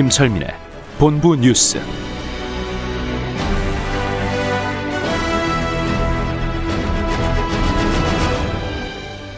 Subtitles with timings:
[0.00, 0.48] 김철민의
[0.98, 1.78] 본부 뉴스.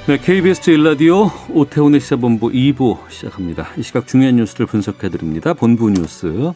[0.06, 3.70] 네, KBS 일라디오 오태훈의 시사본부 2부 시작합니다.
[3.76, 5.52] 이 시각 중요한 뉴스를 분석해 드립니다.
[5.52, 6.52] 본부 뉴스,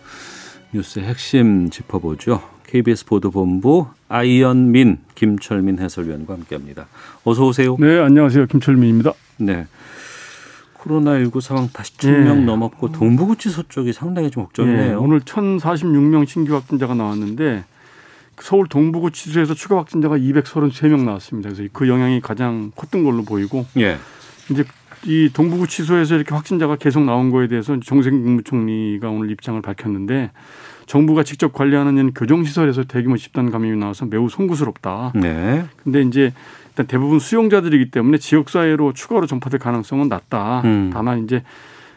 [0.73, 2.41] 뉴스의 핵심 짚어보죠.
[2.69, 6.87] KBS 보도본부 아이언민, 김철민 해설위원과 함께합니다.
[7.25, 7.77] 어서 오세요.
[7.81, 8.47] 네, 안녕하세요.
[8.47, 9.15] 김철민입니다.
[9.39, 9.67] 네.
[10.87, 12.45] 코로나19 상황 다시 1000명 네.
[12.45, 14.91] 넘었고 동부구치소 쪽이 상당히 좀 걱정이네요.
[14.91, 17.65] 예, 오늘 1046명 신규 확진자가 나왔는데
[18.39, 21.51] 서울 동부구치소에서 추가 확진자가 233명 나왔습니다.
[21.51, 23.99] 그래서 그 영향이 가장 컸던 걸로 보이고 예.
[24.51, 24.65] 이제
[25.05, 30.31] 이 동부구치소에서 이렇게 확진자가 계속 나온 거에 대해서 정세균 국무총리가 오늘 입장을 밝혔는데
[30.87, 35.13] 정부가 직접 관리하는 교정시설에서 대규모 집단 감염이 나와서 매우 송구스럽다.
[35.17, 35.65] 네.
[35.83, 36.33] 근데 이제
[36.77, 40.61] 일단 대부분 수용자들이기 때문에 지역사회로 추가로 전파될 가능성은 낮다.
[40.67, 40.91] 음.
[40.93, 41.43] 다만 이제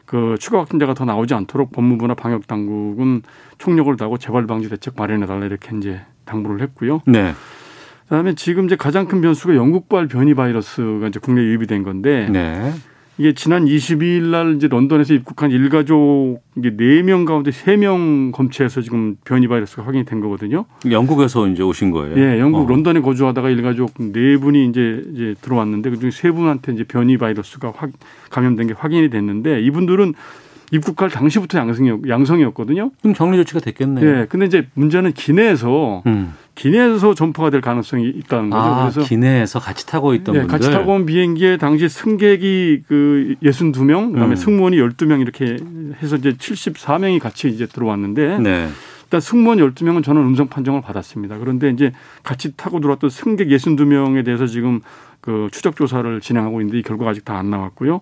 [0.05, 3.21] 그 추가 확진자가 더 나오지 않도록 법무부나 방역 당국은
[3.57, 7.01] 총력을 다하고 재발 방지 대책 마련해 달라 이렇게 이제 당부를 했고요.
[7.05, 7.33] 네.
[8.03, 12.73] 그다음에 지금 이제 가장 큰 변수가 영국발 변이 바이러스가 이제 국내에 유입이 된 건데 네.
[13.19, 19.45] 이게 지난 22일 날 이제 런던에서 입국한 일가족 이게 4명 가운데 3명 검체해서 지금 변이
[19.49, 20.63] 바이러스가 확인이 된 거거든요.
[20.89, 22.17] 영국에서 이제 오신 거예요.
[22.17, 22.69] 예, 영국 어.
[22.69, 27.91] 런던에 거주하다가 일가족 네 분이 이제 이제 들어왔는데 그중에 세 분한테 이제 변이 바이러스가 확
[28.29, 30.13] 감염된 게 확인이 됐는데 이분들은
[30.71, 32.91] 입국할 당시부터 양성이었, 양성이었거든요.
[33.01, 34.05] 그럼 격리 조치가 됐겠네요.
[34.07, 36.33] 예, 근데 이제 문제는 기내에서 음.
[36.55, 38.61] 기내에서 전파가 될 가능성이 있다는 거죠.
[38.63, 40.57] 아, 그래서 기내에서 같이 타고 있던 예, 분들.
[40.57, 44.35] 같이 타고 온 비행기에 당시 승객이 그 62명, 그다음에 음.
[44.35, 45.57] 승무원이 12명 이렇게
[46.03, 48.67] 해서 이제 74명이 같이 이제 들어왔는데 네.
[49.05, 51.39] 일단 승무원 12명은 저는 음성 판정을 받았습니다.
[51.39, 51.91] 그런데 이제
[52.23, 54.81] 같이 타고 들어왔던 승객 62명에 대해서 지금
[55.21, 58.01] 그 추적 조사를 진행하고 있는데 이 결과가 아직 다 안 나왔고요.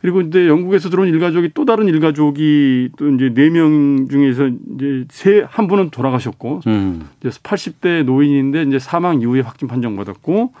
[0.00, 5.44] 그리고 이제 영국에서 들어온 일가족이 또 다른 일가족이 또 이제 네 명 중에서 이제 세
[5.50, 7.08] 한 분은 돌아가셨고 음.
[7.20, 10.52] 이제 80대 노인인데 이제 사망 이후에 확진 판정 받았고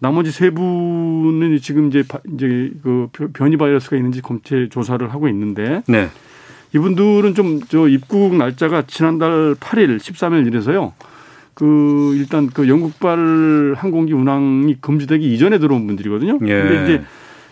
[0.00, 5.82] 나머지 세 분은 지금 이제 바- 이제 그 변이 바이러스가 있는지 검체 조사를 하고 있는데
[5.86, 6.08] 네.
[6.74, 10.92] 이분들은 좀 저 입국 날짜가 지난달 8일, 13일 이래서요.
[11.54, 16.38] 그 일단 그 영국발 항공기 운항이 금지되기 이전에 들어온 분들이거든요.
[16.46, 16.62] 예.
[16.62, 17.02] 근데 이제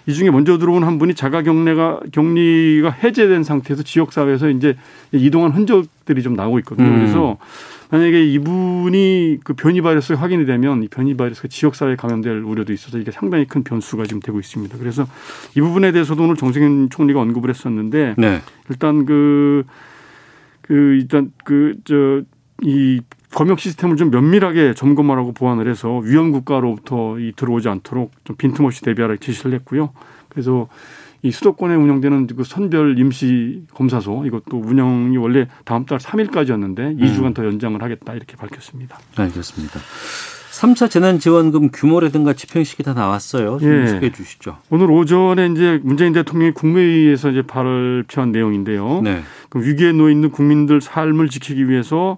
[0.06, 4.76] 이 중에 먼저 들어온 한 분이 자가 격리가 격리가 해제된 상태에서 지역 사회에서 이제
[5.12, 6.88] 이동한 흔적들이 좀 나오고 있거든요.
[6.88, 6.96] 음.
[6.96, 7.38] 그래서
[7.90, 12.72] 만약에 이분이 그 변이 바이러스 가 확인이 되면 이 변이 바이러스가 지역 사회에 감염될 우려도
[12.72, 14.78] 있어서 이게 상당히 큰 변수가 지금 되고 있습니다.
[14.78, 15.06] 그래서
[15.56, 18.40] 이 부분에 대해서도 오늘 정세균 총리가 언급을 했었는데 네.
[18.70, 19.64] 일단 그,
[20.62, 22.22] 그, 일단 그, 저,
[22.62, 23.00] 이
[23.36, 29.16] 검역 시스템을 좀 면밀하게 점검하라고 보완을 해서 위험 국가로부터 이 들어오지 않도록 좀 빈틈없이 대비하라
[29.20, 29.90] 지시를 했고요.
[30.30, 30.68] 그래서
[31.20, 37.44] 이 수도권에 운영되는 그 선별 임시 검사소 이것도 운영이 원래 다음 달 3일까지였는데 2주간 더
[37.44, 38.98] 연장을 하겠다 이렇게 밝혔습니다.
[39.16, 39.80] 알겠습니다.
[40.52, 43.58] 3차 재난지원금 규모라든가 집행식이 다 나왔어요.
[43.60, 43.86] 좀 예.
[43.86, 44.56] 소개해 주시죠.
[44.70, 49.02] 오늘 오전에 이제 문재인 대통령이 국무회의에서 이제 발표한 내용인데요.
[49.02, 49.20] 네.
[49.50, 52.16] 그 위기에 놓여 있는 국민들 삶을 지키기 위해서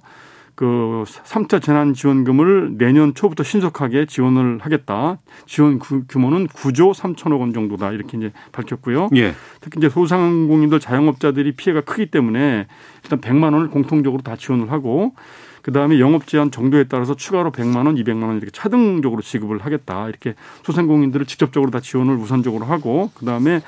[0.59, 5.19] 그 3차 재난지원금을 내년 초부터 신속하게 지원을 하겠다.
[5.47, 7.93] 지원 구- 규모는 9조 3천억 원 정도다.
[7.93, 9.11] 이렇게 이제 밝혔고요.
[9.15, 9.35] 예.
[9.61, 12.67] 특히 이제 소상공인들 자영업자들이 피해가 크기 때문에
[13.05, 15.15] 일단 100만 원을 공통적으로 다 지원을 하고
[15.63, 20.09] 그다음에 영업 제한 정도에 따라서 추가로 100만 원, 200만 원 이렇게 차등적으로 지급을 하겠다.
[20.09, 23.61] 이렇게 소상공인들을 직접적으로 다 지원을 우선적으로 하고 그다음에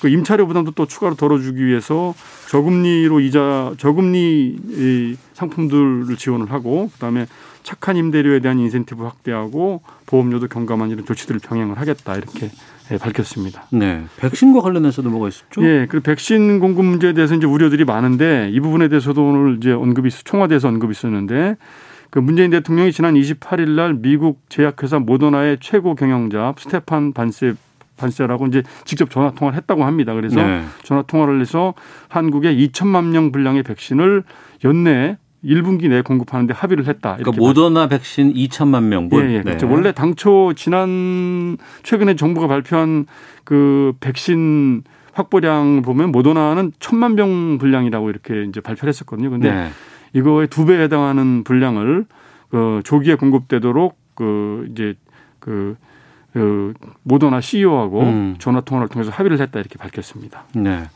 [0.00, 2.14] 그 임차료 부담도 또 추가로 덜어주기 위해서
[2.50, 7.26] 저금리로 이자 저금리 이 상품들을 지원을 하고 그다음에
[7.62, 12.50] 착한 임대료에 대한 인센티브 확대하고 보험료도 경감한 이런 조치들을 병행을 하겠다 이렇게
[12.90, 13.64] 예, 밝혔습니다.
[13.70, 14.04] 네.
[14.16, 15.62] 백신과 관련해서도 뭐가 있었죠?
[15.62, 20.08] 예, 그리고 백신 공급 문제에 대해서 이제 우려들이 많은데 이 부분에 대해서도 오늘 이제 언급이
[20.08, 21.56] 있- 청와대에서 언급이 있었는데
[22.08, 27.52] 그 문재인 대통령이 지난 28일 날 미국 제약회사 모더나의 최고 경영자 스테판 반세
[27.98, 30.14] 반세라고 이제 직접 전화 통화를 했다고 합니다.
[30.14, 30.62] 그래서 네.
[30.84, 31.74] 전화 통화를 해서
[32.08, 34.24] 한국에 2천만 명 분량의 백신을
[34.64, 37.16] 연내에 1분기 내에 공급하는데 합의를 했다.
[37.16, 39.30] 그러니까 모더나 백신 2천만 명분.
[39.30, 39.42] 예, 예.
[39.42, 39.66] 그렇죠.
[39.66, 39.72] 네.
[39.72, 43.06] 원래 당초 지난 최근에 정부가 발표한
[43.44, 49.30] 그 백신 확보량 보면 모더나는 천만 병 분량이라고 이렇게 이제 발표를 했었거든요.
[49.30, 49.68] 근데 네.
[50.12, 52.06] 이거의 두 배에 해당하는 분량을
[52.50, 54.94] 그 조기에 공급되도록 그 이제
[55.38, 55.76] 그,
[56.32, 58.36] 그 모더나 CEO하고 음.
[58.38, 60.44] 전화 통화를 통해서 합의를 했다 이렇게 밝혔습니다.
[60.54, 60.88] 네.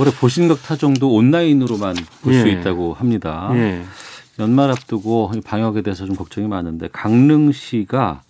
[0.00, 2.52] 올해 보신각 타정도 온라인으로만 볼수 예.
[2.52, 3.50] 있다고 합니다.
[3.54, 3.82] 예.
[4.38, 8.22] 연말 앞두고 방역에 대해서 좀 걱정이 많은데 강릉시가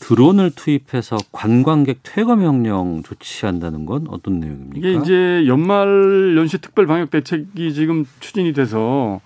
[0.00, 4.78] 드론을 투입해서 관광객 퇴거 명령 조치한다는 건 어떤 내용입니까?
[4.78, 9.20] 이게 이제 연말 연시 특별 방역 대책이 지금 추진이 돼서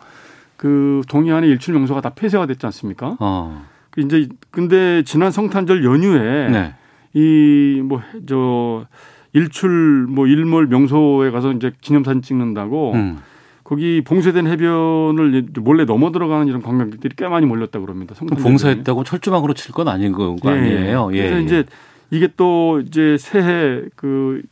[0.57, 3.17] 그 동해안의 일출 명소가 다 폐쇄가 됐지 않습니까?
[3.19, 3.67] 어.
[3.91, 6.75] 그 이제 근데 지난 성탄절 연휴에 네.
[7.13, 8.87] 이뭐 저
[9.33, 13.19] 일출 뭐 일몰 명소에 가서 이제 기념사진 찍는다고 음.
[13.65, 18.15] 거기 봉쇄된 해변을 몰래 넘어 들어가는 이런 관광객들이 꽤 많이 몰렸다 고 그럽니다.
[18.43, 20.49] 봉쇄했다고 철조망으로 칠 건 아닌 거 예.
[20.49, 21.11] 아니에요.
[21.13, 21.19] 예.
[21.19, 21.43] 그래서 예.
[21.43, 21.65] 이제
[22.11, 24.43] 이게 또 이제 새해 그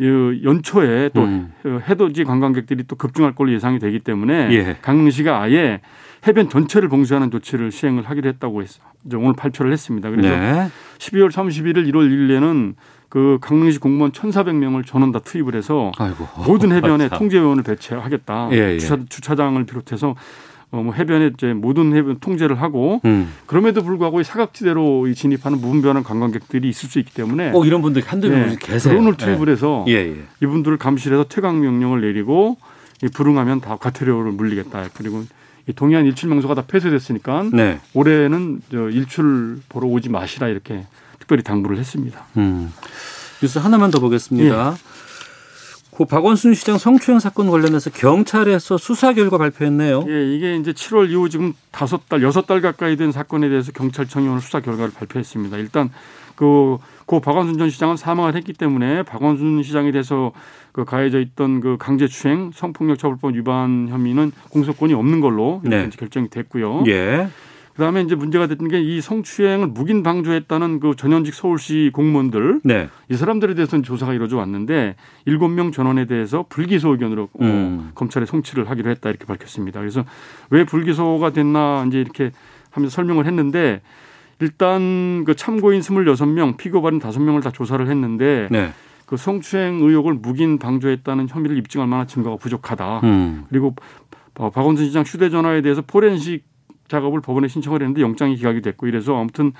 [0.00, 1.52] 연초에 또 음.
[1.64, 4.76] 해돋이 관광객들이 또 급증할 걸로 예상이 되기 때문에 예.
[4.80, 5.80] 강릉시가 아예
[6.26, 8.68] 해변 전체를 봉쇄하는 조치를 시행을 하기로 했다고 했,
[9.14, 10.10] 오늘 발표를 했습니다.
[10.10, 10.68] 그래서 네.
[10.98, 12.74] 12월 31일, 1월 1일에는
[13.08, 16.26] 그 강릉시 공무원 1,400명을 전원 다 투입을 해서 아이고.
[16.46, 18.48] 모든 해변에 통제요원을 배치하겠다.
[18.52, 18.78] 예, 예.
[18.78, 20.16] 주차, 주차장을 비롯해서
[20.72, 23.32] 어, 뭐 해변에 이제 모든 해변 통제를 하고 음.
[23.46, 28.48] 그럼에도 불구하고 사각지대로 진입하는 무분별한 관광객들이 있을 수 있기 때문에 어, 이런 분들 한두 명
[28.48, 28.94] 네, 계세요.
[28.94, 29.52] 드론을 투입을 예.
[29.52, 30.16] 해서 예, 예.
[30.42, 32.56] 이분들을 감시해서 퇴강 명령을 내리고
[33.04, 34.88] 이 불응하면 다 과태료를 물리겠다.
[34.94, 35.26] 그리고 이
[35.72, 37.80] 동해안 일출 명소가 다 폐쇄됐으니까 네.
[37.94, 40.86] 올해는 저 일출 보러 오지 마시라 이렇게
[41.18, 42.24] 특별히 당부를 했습니다.
[42.36, 42.72] 음.
[43.42, 44.72] 뉴스 하나만 더 보겠습니다.
[44.72, 44.94] 예.
[45.94, 50.04] 고 박원순 시장 성추행 사건 관련해서 경찰에서 수사 결과 발표했네요.
[50.08, 54.26] 예, 이게 이제 7월 이후 지금 다섯 달, 여섯 달 가까이 된 사건에 대해서 경찰청이
[54.26, 55.56] 오늘 수사 결과를 발표했습니다.
[55.58, 55.90] 일단
[56.34, 60.32] 그, 고 박원순 전 시장은 사망을 했기 때문에 박원순 시장에 대해서
[60.72, 65.90] 그 가해져 있던 그 강제추행 성폭력 처벌법 위반 혐의는 공소권이 없는 걸로 이렇게 네.
[65.96, 66.82] 결정이 됐고요.
[66.88, 67.28] 예.
[67.74, 72.88] 그다음에 이제 문제가 됐던 게 이 성추행을 묵인 방조했다는 그 전현직 서울시 공무원들 네.
[73.08, 74.94] 이 사람들에 대해서는 조사가 이루어져 왔는데
[75.24, 77.88] 일곱 명 전원에 대해서 불기소 의견으로 어, 음.
[77.88, 79.80] 어, 검찰에 송치를 하기로 했다 이렇게 밝혔습니다.
[79.80, 80.04] 그래서
[80.50, 82.30] 왜 불기소가 됐나 이제 이렇게
[82.70, 83.80] 하면서 설명을 했는데
[84.40, 88.70] 일단 그 참고인 스물여섯 명 피고 발인 다섯 명을다 조사를 했는데 네.
[89.06, 93.00] 그 성추행 의혹을 묵인 방조했다는 혐의를 입증할 만한 증거가 부족하다.
[93.04, 93.44] 음.
[93.48, 93.74] 그리고
[94.34, 96.44] 박원순 시장 휴대전화에 대해서 포렌식
[96.88, 99.52] 작업을 법원에 신청을 했는데 영장이 기각이 됐고 이래서 아무튼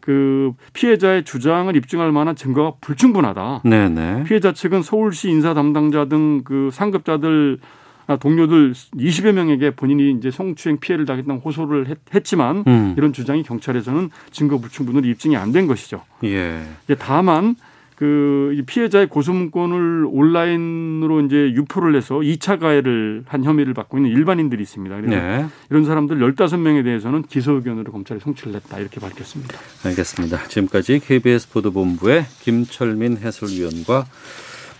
[0.00, 3.62] 그 피해자의 주장을 입증할 만한 증거가 불충분하다.
[3.64, 4.24] 네네.
[4.24, 7.58] 피해자 측은 서울시 인사 담당자 등 그 상급자들
[8.06, 12.94] 아, 동료들 20여 명에게 본인이 이제 성추행 피해를 당했다는 호소를 했, 지만 음.
[12.98, 16.02] 이런 주장이 경찰에서는 증거 불충분으로 입증이 안 된 것이죠.
[16.24, 16.60] 예.
[16.98, 17.56] 다만
[17.96, 24.62] 그 피해자의 고소 문건을 온라인으로 이제 유포를 해서 2차 가해를 한 혐의를 받고 있는 일반인들이
[24.62, 24.96] 있습니다.
[24.96, 25.46] 그래서 네.
[25.70, 29.58] 이런 사람들 15명에 대해서는 기소 의견으로 검찰에 송치를 했다 이렇게 밝혔습니다.
[29.84, 30.48] 알겠습니다.
[30.48, 34.06] 지금까지 KBS 보도본부의 김철민 해설위원과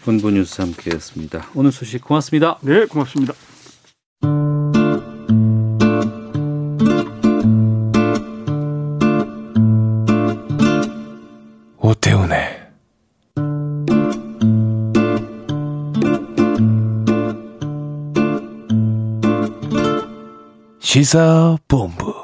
[0.05, 1.47] 본부 뉴스 함께했습니다.
[1.55, 2.59] 오늘 소식 고맙습니다.
[2.63, 3.33] 네, 고맙습니다.
[11.79, 12.24] 오태훈
[20.95, 22.15] 시사본부.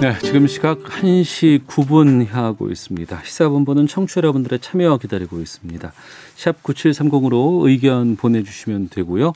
[0.00, 3.20] 네, 지금 시각 1시 9분 향하고 있습니다.
[3.24, 5.92] 시사본부는 청취자 여러분들의 참여 기다리고 있습니다.
[6.36, 9.32] 샵 9730으로 의견 보내주시면 되고요.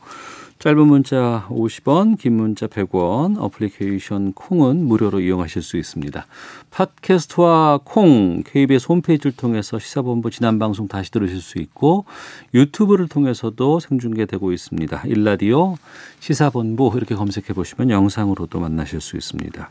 [0.64, 6.24] 짧은 문자 50원, 긴 문자 100원, 어플리케이션 콩은 무료로 이용하실 수 있습니다.
[6.70, 12.06] 팟캐스트와 콩, KBS 홈페이지를 통해서 시사본부 지난 방송 다시 들으실 수 있고
[12.54, 15.02] 유튜브를 통해서도 생중계되고 있습니다.
[15.04, 15.76] 일라디오
[16.20, 19.68] 시사본부 이렇게 검색해 보시면 영상으로도 만나실 수 있습니다.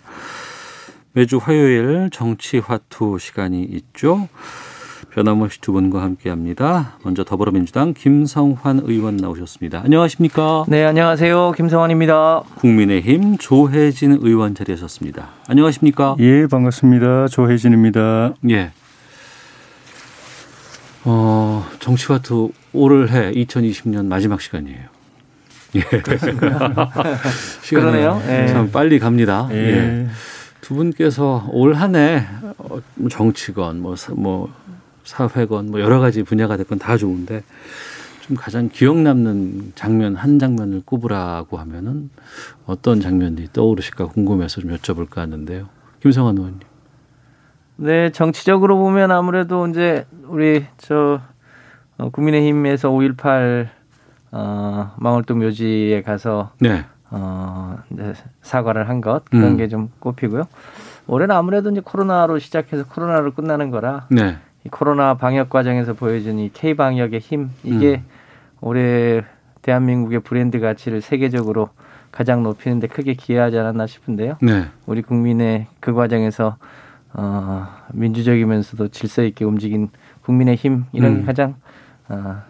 [1.13, 4.29] 매주 화요일 정치화투 시간이 있죠.
[5.12, 6.98] 변함없이 두 분과 함께합니다.
[7.03, 9.81] 먼저 더불어민주당 김성환 의원 나오셨습니다.
[9.83, 10.65] 안녕하십니까?
[10.67, 11.53] 네, 안녕하세요.
[11.53, 12.43] 김성환입니다.
[12.55, 15.29] 국민의힘 조혜진 의원 자리하셨습니다.
[15.48, 16.15] 안녕하십니까?
[16.19, 17.27] 예, 반갑습니다.
[17.27, 18.33] 조혜진입니다.
[18.50, 18.72] 예.
[21.05, 24.93] 어, 정치와트 올해 2020년 마지막 시간이에요.
[25.75, 25.81] 예.
[27.69, 28.22] 그러네요.
[28.27, 28.48] 예.
[28.48, 29.48] 참 빨리 갑니다.
[29.51, 29.55] 예.
[29.55, 30.07] 예.
[30.62, 32.25] 두 분께서 올 한해
[32.57, 32.79] 어,
[33.10, 34.53] 정치건 뭐, 뭐
[35.03, 37.43] 사회건 뭐 여러 가지 분야가 됐건 다 좋은데
[38.22, 42.10] 좀 가장 기억 남는 장면 한 장면을 꼽으라고 하면은
[42.65, 45.67] 어떤 장면이 떠오르실까 궁금해서 좀 여쭤볼까 하는데요.
[46.01, 46.60] 김성환 의원님.
[47.75, 51.19] 네, 정치적으로 보면 아무래도 이제 우리 저
[51.98, 53.67] 어, 국민의힘에서 5.18
[54.31, 56.86] 어, 망월동 묘지에 가서 네.
[57.10, 59.57] 어, 이제 사과를 한 것 그런 음.
[59.57, 60.48] 게좀 꼽히고요.
[61.07, 64.38] 올해는 아무래도 이제 코로나로 시작해서 코로나로 끝나는 거라 네.
[64.65, 68.05] 이 코로나 방역 과정에서 보여준 이 K 방역의 힘 이게 음.
[68.62, 69.24] 올해
[69.62, 71.70] 대한민국의 브랜드 가치를 세계적으로
[72.12, 74.38] 가장 높이는데 크게 기여하지 않았나 싶은데요.
[74.41, 74.67] 네.
[74.86, 76.58] 우리 국민의 그 과정에서
[77.13, 79.89] 어, 민주적이면서도 질서 있게 움직인
[80.22, 81.25] 국민의 힘 이런 게 음.
[81.25, 81.55] 가장
[82.08, 82.41] 어,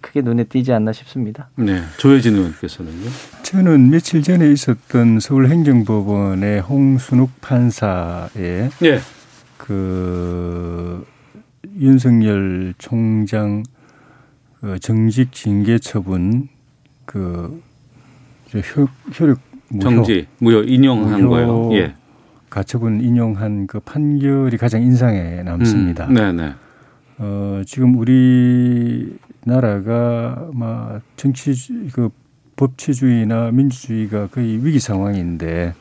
[0.00, 1.48] 크게 눈에 띄지 않나 싶습니다.
[1.54, 1.80] 네.
[1.98, 3.08] 조혜진 의원께서는요.
[3.42, 8.98] 저는 며칠 전에 있었던 서울행정법원의 홍순욱 판사의 네.
[9.56, 11.06] 그
[11.78, 13.62] 윤석열 총장
[14.60, 16.48] 그 정직 징계 처분
[17.04, 17.60] 그
[18.54, 18.86] 효,
[19.18, 19.38] 효력
[19.68, 21.74] 무효 정지 무효 인용한 무효 거예요.
[21.74, 21.94] 예.
[22.50, 26.06] 가처분 인용한 그 판결이 가장 인상에 남습니다.
[26.06, 26.52] 음, 네, 네.
[27.18, 29.16] 어, 지금 우리나라가
[30.52, 31.54] 막 정치
[31.92, 32.10] 그
[32.56, 35.72] 법치주의나 민주주의가 거의 위기 상황인데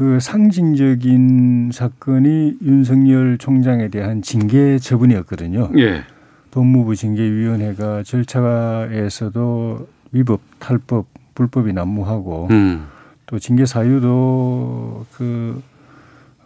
[0.00, 5.72] 그 상징적인 사건이 윤석열 총장에 대한 징계 처분이었거든요.
[5.76, 6.04] 예.
[6.52, 12.86] 법무부 징계위원회가 절차에서도 위법, 탈법, 불법이 난무하고 음.
[13.26, 15.62] 또 징계 사유도 그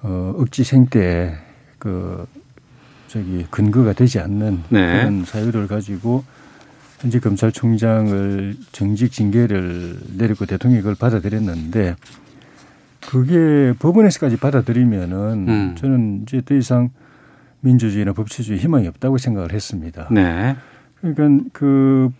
[0.02, 1.36] 어, 억지 생때
[1.78, 2.26] 그
[3.06, 4.98] 저기 근거가 되지 않는 네.
[4.98, 6.24] 그런 사유를 가지고
[6.98, 11.94] 현재 검찰총장을 정직 징계를 내리고 대통령이 그걸 받아들였는데
[13.08, 15.74] 그게 법원에서까지 받아들이면은 음.
[15.76, 16.90] 저는 이제 더 이상
[17.60, 20.08] 민주주의나 법치주의 희망이 없다고 생각을 했습니다.
[20.10, 20.56] 네.
[21.00, 22.10] 그러니까 그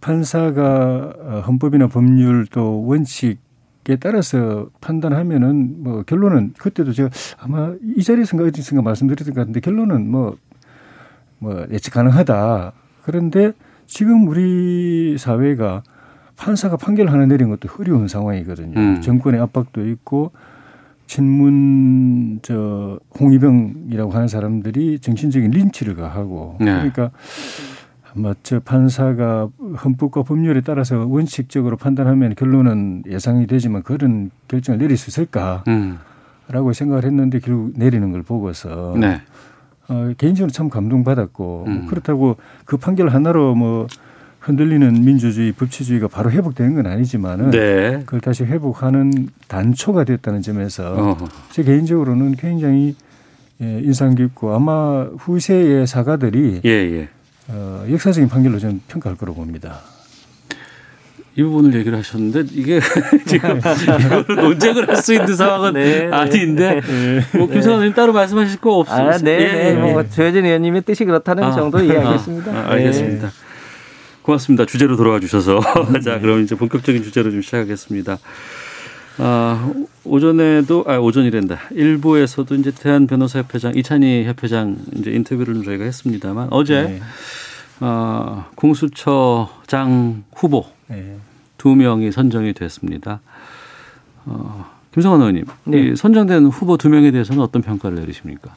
[0.00, 8.46] 판사가 어, 헌법이나 법률 또 원칙에 따라서 판단하면은 뭐 결론은 그때도 제가 아마 이 자리에서인가
[8.48, 10.36] 어디선가 말씀드렸던 것 같은데 결론은 뭐,
[11.38, 12.72] 뭐 예측 가능하다.
[13.02, 13.52] 그런데
[13.86, 15.82] 지금 우리 사회가
[16.36, 18.78] 판사가 판결 하나 내린 것도 어려운 상황이거든요.
[18.78, 19.00] 음.
[19.00, 20.32] 정권의 압박도 있고
[21.06, 26.66] 친문 저 홍위병이라고 하는 사람들이 정신적인 린치를 가하고 네.
[26.66, 27.10] 그러니까
[28.14, 29.48] 아마 저 판사가
[29.84, 36.72] 헌법과 법률에 따라서 원칙적으로 판단하면 결론은 예상이 되지만 그런 결정을 내릴 수 있을까라고 음.
[36.72, 39.20] 생각을 했는데 결국 내리는 걸 보고서 네.
[39.88, 41.72] 어, 개인적으로 참 감동받았고 음.
[41.74, 43.86] 뭐 그렇다고 그 판결 하나로 뭐
[44.46, 48.02] 흔들리는 민주주의 법치주의가 바로 회복되는 건 아니지만은 네.
[48.06, 51.28] 그걸 다시 회복하는 단초가 됐다는 점에서 어.
[51.50, 52.94] 제 개인적으로는 굉장히
[53.60, 57.08] 예, 인상 깊고 아마 후세의 사가들이 예, 예.
[57.48, 59.80] 어, 역사적인 판결로 저는 평가할 거로 봅니다.
[61.34, 62.80] 이 부분을 얘기를 하셨는데 이게
[63.26, 66.16] 지금 이거를 논쟁을 할 수 있는 상황은 네, 네.
[66.16, 66.80] 아닌데
[67.36, 69.08] 뭐 김성환 의원님 따로 말씀하실 거 없으세요?
[69.08, 69.70] 아, 네, 예, 네.
[69.70, 69.92] 예.
[69.92, 72.52] 뭐 조혜진 의원님의 뜻이 그렇다는 아, 정도 이해하겠습니다.
[72.52, 73.30] 아, 아, 알겠습니다.
[74.26, 74.66] 고맙습니다.
[74.66, 75.60] 주제로 돌아와 주셔서.
[76.04, 78.18] 자, 그럼 이제 본격적인 주제로 좀 시작하겠습니다.
[79.18, 79.72] 아,
[80.04, 81.58] 오전에도, 아, 오전이란다.
[81.70, 87.00] 일부에서도 이제 대한 변호사협회장, 이찬희 협회장 이제 인터뷰를 좀 저희가 했습니다만 어제, 네.
[87.78, 91.16] 아, 공수처장 후보 네.
[91.56, 93.20] 두 명이 선정이 됐습니다.
[94.26, 95.78] 어, 김성환 의원님, 네.
[95.78, 98.54] 이 선정된 후보 두 명에 대해서는 어떤 평가를 내리십니까?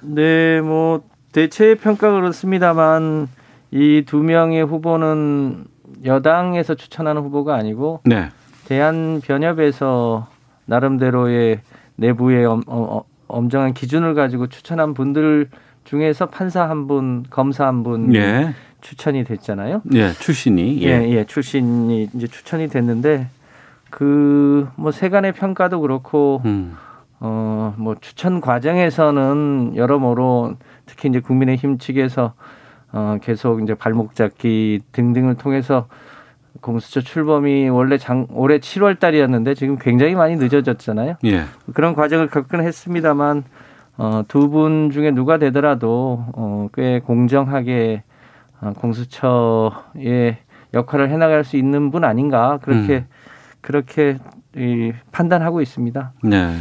[0.00, 3.28] 네, 뭐 대체 평가 그렇습니다만
[3.74, 5.64] 이 두 명의 후보는
[6.04, 8.28] 여당에서 추천하는 후보가 아니고 네.
[8.66, 10.28] 대한 변협에서
[10.66, 11.60] 나름대로의
[11.96, 15.48] 내부의 엄, 어, 어, 엄정한 기준을 가지고 추천한 분들
[15.84, 18.54] 중에서 판사 한 분, 검사 한분 예.
[18.80, 19.82] 추천이 됐잖아요.
[19.94, 20.82] 예, 출신이.
[20.82, 23.28] 예, 예, 출신이 이제 추천이 됐는데
[23.90, 26.76] 그 뭐 세간의 평가도 그렇고 음.
[27.20, 30.54] 어, 뭐 추천 과정에서는 여러모로
[30.86, 32.34] 특히 이제 국민의힘 측에서
[32.96, 35.88] 어, 계속 이제 발목 잡기 등등을 통해서
[36.60, 41.16] 공수처 출범이 원래 장, 올해 7월 달이었는데 지금 굉장히 많이 늦어졌잖아요.
[41.24, 41.42] 예.
[41.74, 43.42] 그런 과정을 겪긴 했습니다만
[43.96, 48.04] 어, 두 분 중에 누가 되더라도 어, 꽤 공정하게
[48.60, 50.36] 어, 공수처의
[50.72, 53.06] 역할을 해나갈 수 있는 분 아닌가 그렇게 음.
[53.60, 54.18] 그렇게
[54.56, 56.12] 이, 판단하고 있습니다.
[56.22, 56.54] 네.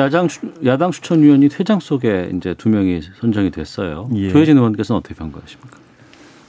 [0.00, 4.08] 야당 추- 야당 추천위원이 퇴장 속에 이제 두 명이 선정이 됐어요.
[4.14, 4.30] 예.
[4.30, 5.78] 조혜진 의원께서는 어떻게 평가하십니까?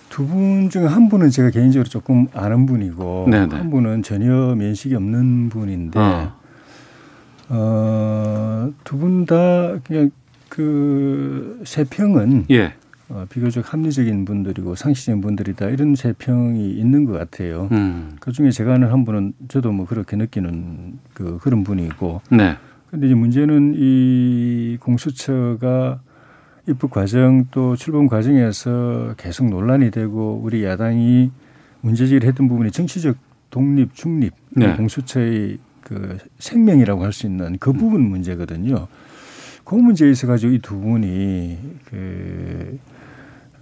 [0.10, 3.55] 두 분 중에 한 분은 제가 개인적으로 조금 아는 분이고 네네.
[3.55, 6.34] 한 분은 전혀 면식이 없는 분인데 어.
[7.50, 10.12] 어, 두 분 다 그냥
[10.50, 12.74] 그 세평은 예.
[13.10, 17.67] 어, 비교적 합리적인 분들이고 상식적인 분들이다 이런 세 평이 있는 것 같아요.
[17.72, 18.15] 음.
[18.20, 22.22] 그 중에 제가 아는 한 분은 저도 뭐 그렇게 느끼는 그 그런 분이고.
[22.31, 22.55] 네.
[22.91, 26.01] 근데 이제 문제는 이 공수처가
[26.67, 31.31] 입국 과정 또 출범 과정에서 계속 논란이 되고 우리 야당이
[31.81, 33.15] 문제제기를 했던 부분이 정치적
[33.50, 34.75] 독립, 중립, 네.
[34.75, 38.88] 공수처의 그 생명이라고 할 수 있는 그 부분 문제거든요.
[39.63, 42.77] 그 문제에 있어 가지고 이 두 분이 그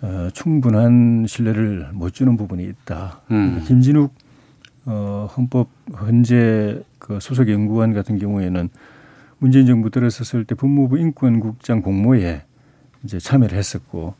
[0.01, 3.21] 어, 충분한 신뢰를 못 주는 부분이 있다.
[3.31, 3.63] 음.
[3.67, 4.13] 김진욱
[4.86, 5.69] 어, 헌법
[6.00, 8.69] 헌재 그 소속 연구관 같은 경우에는
[9.39, 12.43] 문재인 정부 들어섰을 때 법무부 인권국장 공모에
[13.03, 14.13] 이제 참여를 했었고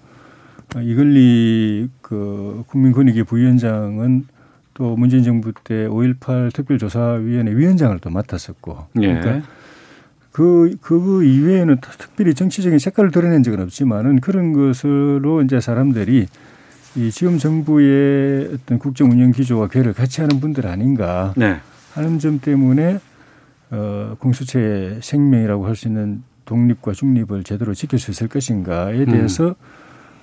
[0.76, 4.28] 어, 이글리 그 국민권익위 부위원장은
[4.74, 9.14] 또 문재인 정부 때 5.18 특별조사위원회 위원장을 또 맡았었고 예.
[9.14, 9.48] 그러니까
[10.32, 16.28] 그, 그 이외에는 특별히 정치적인 색깔을 드러낸 적은 없지만은 그런 것으로 이제 사람들이
[16.96, 21.60] 이 지금 정부의 어떤 국정 운영 기조와 괴를 같이 하는 분들 아닌가 네.
[21.94, 23.00] 하는 점 때문에
[23.72, 29.54] 어, 공수처의 생명이라고 할 수 있는 독립과 중립을 제대로 지킬 수 있을 것인가에 대해서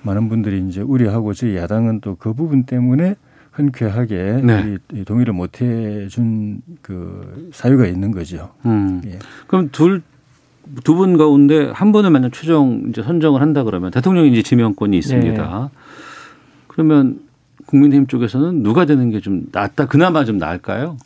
[0.03, 3.15] 많은 분들이 이제 우려하고 저희 야당은 또 그 부분 때문에
[3.51, 4.77] 흔쾌하게 네.
[4.93, 8.51] 이- 이 동의를 못 해준 그 사유가 있는 거죠.
[8.65, 9.01] 음.
[9.05, 9.19] 예.
[9.47, 10.01] 그럼 둘
[10.83, 15.69] 두 분 가운데 한 분을 만약 최종 이제 선정을 한다 그러면 대통령이 이제 지명권이 있습니다.
[16.67, 17.21] 그러면
[17.67, 20.97] 국민의힘 쪽에서는 누가 되는 게 좀 낫다 그나마 좀 나을까요?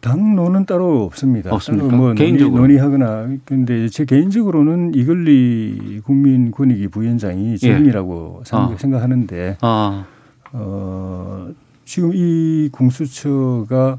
[0.00, 1.52] 당론은 따로 없습니다.
[1.52, 1.96] 없습니까?
[1.96, 2.62] 뭐 개인적으로?
[2.62, 8.76] 논의, 하거나 근데 제 개인적으로는 이글리 국민 권익위 부위원장이 지금이라고 아.
[8.78, 10.06] 생각하는데 아,
[10.52, 11.48] 어,
[11.84, 13.98] 지금 이 공수처가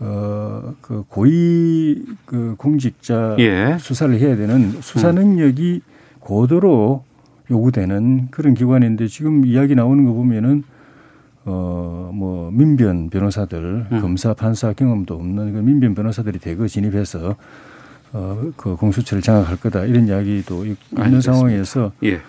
[0.00, 3.76] 어, 그 고위 그 공직자 예.
[3.80, 5.80] 수사를 해야 되는 수사 능력이
[6.20, 7.02] 고도로
[7.50, 10.64] 요구되는 그런 기관인데 지금 이야기 나오는 거 보면은
[11.46, 14.00] 어, 뭐 민변 변호사들, 음.
[14.00, 17.36] 검사, 판사 경험도 없는 그 민변 변호사들이 대거 진입해서
[18.12, 21.20] 어, 그 공수처를 장악할 거다 이런 이야기도 있는 알겠습니다.
[21.32, 22.20] 상황에서 예.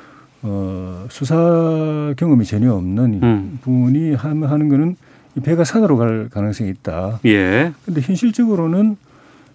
[0.41, 3.59] 어, 수사 경험이 전혀 없는 음.
[3.61, 4.95] 분이 함- 하는 거는
[5.37, 7.19] 이 배가 산으로 갈 가능성이 있다.
[7.25, 7.71] 예.
[7.85, 8.97] 근데 현실적으로는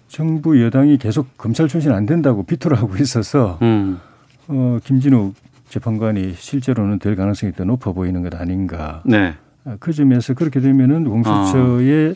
[0.07, 3.99] 정부 여당이 계속 검찰 출신 안 된다고 비토를 하고 있어서 음.
[4.47, 5.33] 어, 김진욱
[5.69, 9.01] 재판관이 실제로는 될 가능성이 더 높아 보이는 것 아닌가.
[9.05, 9.35] 네.
[9.65, 12.15] 아, 그 점에서 그렇게 되면은 공수처의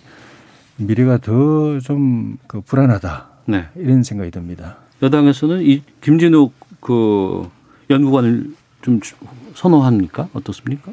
[0.78, 3.28] 미래가 더 좀 그 불안하다.
[3.48, 3.66] 네.
[3.76, 4.78] 이런 생각이 듭니다.
[5.02, 7.48] 여당에서는 이 김진욱 그
[7.90, 9.16] 연구관을 좀 주-
[9.54, 10.30] 선호합니까?
[10.34, 10.92] 어떻습니까?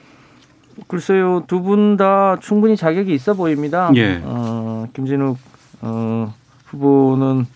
[0.88, 3.90] 글쎄요, 두 분 다 충분히 자격이 있어 보입니다.
[3.96, 4.20] 예.
[4.24, 5.38] 어, 김진욱
[5.82, 6.34] 어,
[6.66, 7.46] 후보는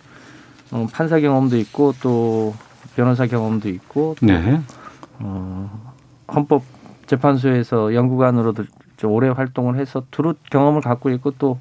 [0.72, 2.54] 어, 판사 경험도 있고 또
[2.94, 4.60] 변호사 경험도 있고 또 네.
[5.18, 5.92] 어,
[6.32, 6.62] 헌법
[7.06, 8.72] 재판소에서 연구관으로도 좀
[9.04, 11.58] 오래 활동을 해서 두루 경험을 갖고 있고 또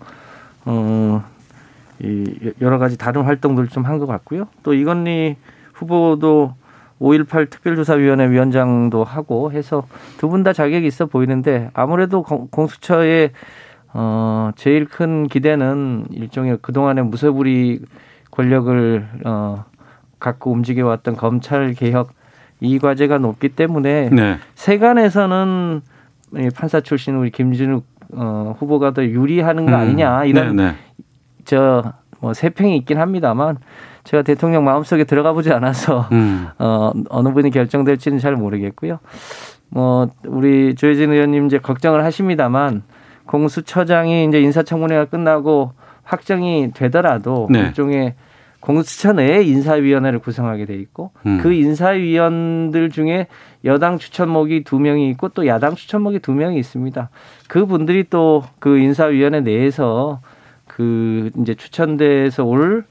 [0.65, 1.23] 어,
[1.99, 4.47] 이 여러 가지 다른 활동들을 좀한 것 같고요.
[4.63, 5.37] 또 이건희
[5.73, 6.53] 후보도
[7.01, 9.85] 5.18 특별조사위원회 위원장도 하고 해서
[10.17, 13.31] 두 분 다 자격이 있어 보이는데 아무래도 공- 공수처의
[13.93, 17.79] 어, 제일 큰 기대는 일종의 그동안의 무소불위
[18.31, 19.65] 권력을 어,
[20.19, 22.11] 갖고 움직여왔던 검찰 개혁
[22.61, 24.37] 이 과제가 높기 때문에 네.
[24.55, 25.94] 세간에서는 이
[26.55, 30.75] 판사 출신 우리 김진욱 어, 후보가 더 유리하는 거 아니냐 이런 네, 네.
[31.45, 33.57] 저뭐 세평이 있긴 합니다만
[34.03, 36.47] 제가 대통령 마음속에 들어가 보지 않아서 음.
[36.59, 38.99] 어, 어느 분이 결정될지는 잘 모르겠고요.
[39.69, 42.83] 뭐 우리 조혜진 의원님 이제 걱정을 하십니다만
[43.25, 45.71] 공수처장이 이제 인사청문회가 끝나고
[46.03, 47.59] 확정이 되더라도 네.
[47.59, 48.13] 일종의
[48.59, 51.39] 공수처 내에 인사위원회를 구성하게 돼 있고 음.
[51.41, 53.27] 그 인사위원들 중에
[53.65, 57.10] 여당 추천목이 두 명이 있고 또 야당 추천목이 두 명이 있습니다.
[57.47, 60.19] 그 분들이 또 그 인사위원회 내에서
[60.67, 62.86] 그 이제 추천돼서 올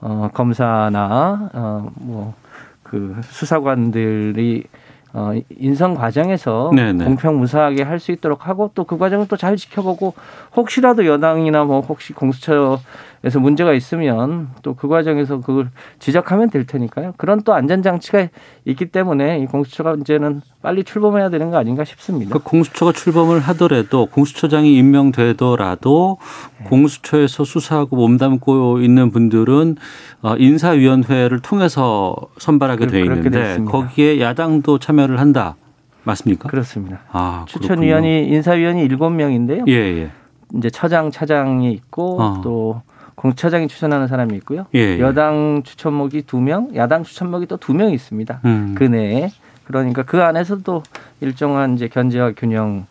[0.00, 4.64] 어, 검사나 어 뭐그 수사관들이
[5.12, 7.04] 어, 인선 과정에서 네네.
[7.04, 10.14] 공평 무사하게 할 수 있도록 하고 또 그 과정을 또 잘 지켜보고
[10.56, 12.78] 혹시라도 여당이나 뭐 혹시 공수처
[13.22, 17.12] 에서 문제가 있으면 또 그 과정에서 그걸 지적하면 될 테니까요.
[17.18, 18.28] 그런 또 안전장치가
[18.64, 22.32] 있기 때문에 이 공수처가 이제는 빨리 출범해야 되는 거 아닌가 싶습니다.
[22.32, 26.16] 그 공수처가 출범을 하더라도 공수처장이 임명되더라도
[26.60, 26.64] 네.
[26.64, 29.76] 공수처에서 수사하고 몸담고 있는 분들은
[30.22, 33.58] 어, 인사위원회를 통해서 선발하게 그- 돼 있는데.
[33.66, 35.56] 거기에 야당도 참여를 한다.
[36.04, 36.48] 맞습니까?
[36.48, 37.00] 그렇습니다.
[37.12, 39.64] 아, 추천위원이 인사위원이 일곱 명인데요.
[39.68, 40.10] 예, 예.
[40.56, 42.40] 이제 처장, 차장이 있고 어.
[42.42, 42.80] 또
[43.24, 44.64] 공처장이 추천하는 사람이 있고요.
[44.74, 44.98] 예, 예.
[44.98, 48.40] 여당 추천목이 두 명, 야당 추천목이 또 두 명 있습니다.
[48.46, 48.74] 음.
[48.76, 49.30] 그 내에
[49.64, 50.82] 그러니까 그 안에서도
[51.20, 52.86] 일정한 이제 견제와 균형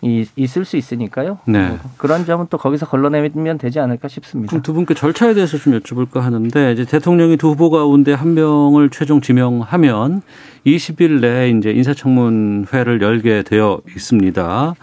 [0.00, 1.38] 이 있을 수 있으니까요.
[1.46, 1.68] 네.
[1.68, 4.50] 뭐 그런 점은 또 거기서 걸러내면 되지 않을까 싶습니다.
[4.50, 8.88] 그럼 두 분께 절차에 대해서 좀 여쭤볼까 하는데 이제 대통령이 두 후보 가운데 한 명을
[8.90, 10.22] 최종 지명하면
[10.66, 14.74] 20일 내에 이제 인사청문회를 열게 되어 있습니다.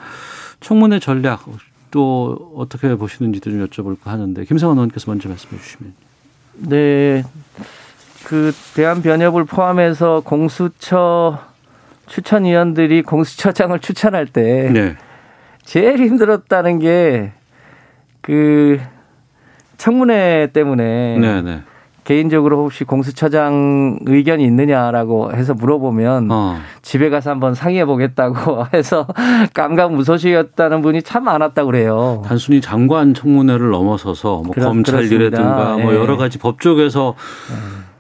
[0.59, 1.45] 청문회 전략
[1.91, 5.93] 또 어떻게 보시는지도 좀 여쭤볼까 하는데 김성환 의원께서 먼저 말씀해 주시면.
[6.53, 7.23] 네.
[8.25, 11.39] 그 대한변협을 포함해서 공수처
[12.07, 14.95] 추천위원들이 공수처장을 추천할 때 네.
[15.63, 17.33] 제일 힘들었다는 게
[18.21, 18.79] 그
[19.77, 21.61] 청문회 때문에 네, 네.
[22.03, 26.57] 개인적으로 혹시 공수처장 의견이 있느냐라고 해서 물어보면 어.
[26.81, 29.05] 집에 가서 한번 상의해 보겠다고 해서
[29.53, 32.21] 감감무소식이었다는 분이 참 많았다고 그래요.
[32.25, 35.03] 단순히 장관 청문회를 넘어서서 뭐 그렇- 검찰.
[35.05, 35.97] 일이라든가 뭐 예.
[35.97, 37.15] 여러 가지 법 쪽에서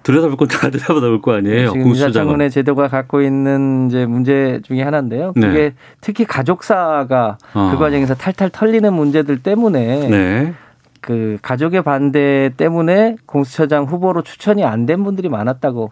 [0.03, 1.71] 들여다볼 건 다 들여다볼 거 아니에요.
[1.73, 1.87] 지금.
[1.87, 5.33] 인사청문회 제도가 갖고 있는 이제 문제 중에 하나인데요.
[5.33, 5.73] 그게 네.
[6.01, 7.69] 특히 가족사가 어.
[7.71, 10.53] 그 과정에서 탈탈 털리는 문제들 때문에 네.
[11.01, 15.91] 그 가족의 반대 때문에 공수처장 후보로 추천이 안 된 분들이 많았다고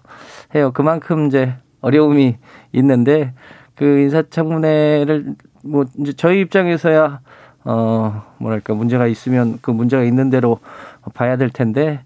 [0.55, 0.71] 해요.
[0.73, 2.37] 그만큼 이제 어려움이
[2.73, 3.33] 있는데
[3.75, 7.19] 그 인사청문회를 뭐 이제 저희 입장에서야
[7.65, 10.59] 어 뭐랄까 문제가 있으면 그 문제가 있는 대로
[11.13, 12.01] 봐야 될 텐데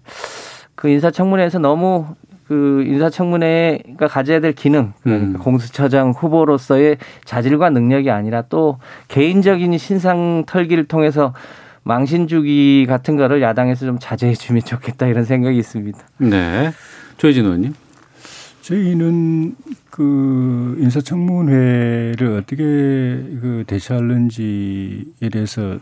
[0.74, 2.06] 그 인사청문회에서 너무
[2.48, 5.42] 그 인사청문회가 가져야 될 기능 그러니까 음.
[5.42, 11.32] 공수처장 후보로서의 자질과 능력이 아니라 또 개인적인 신상 털기를 통해서
[11.84, 15.98] 망신 주기 같은 거를 야당에서 좀 자제해 주면 좋겠다 이런 생각이 있습니다.
[16.18, 16.72] 네.
[17.18, 17.74] 조혜진 의원님.
[18.62, 19.54] 저희는
[19.90, 25.78] 그 인사청문회를 어떻게 그 대처하는지에 대해서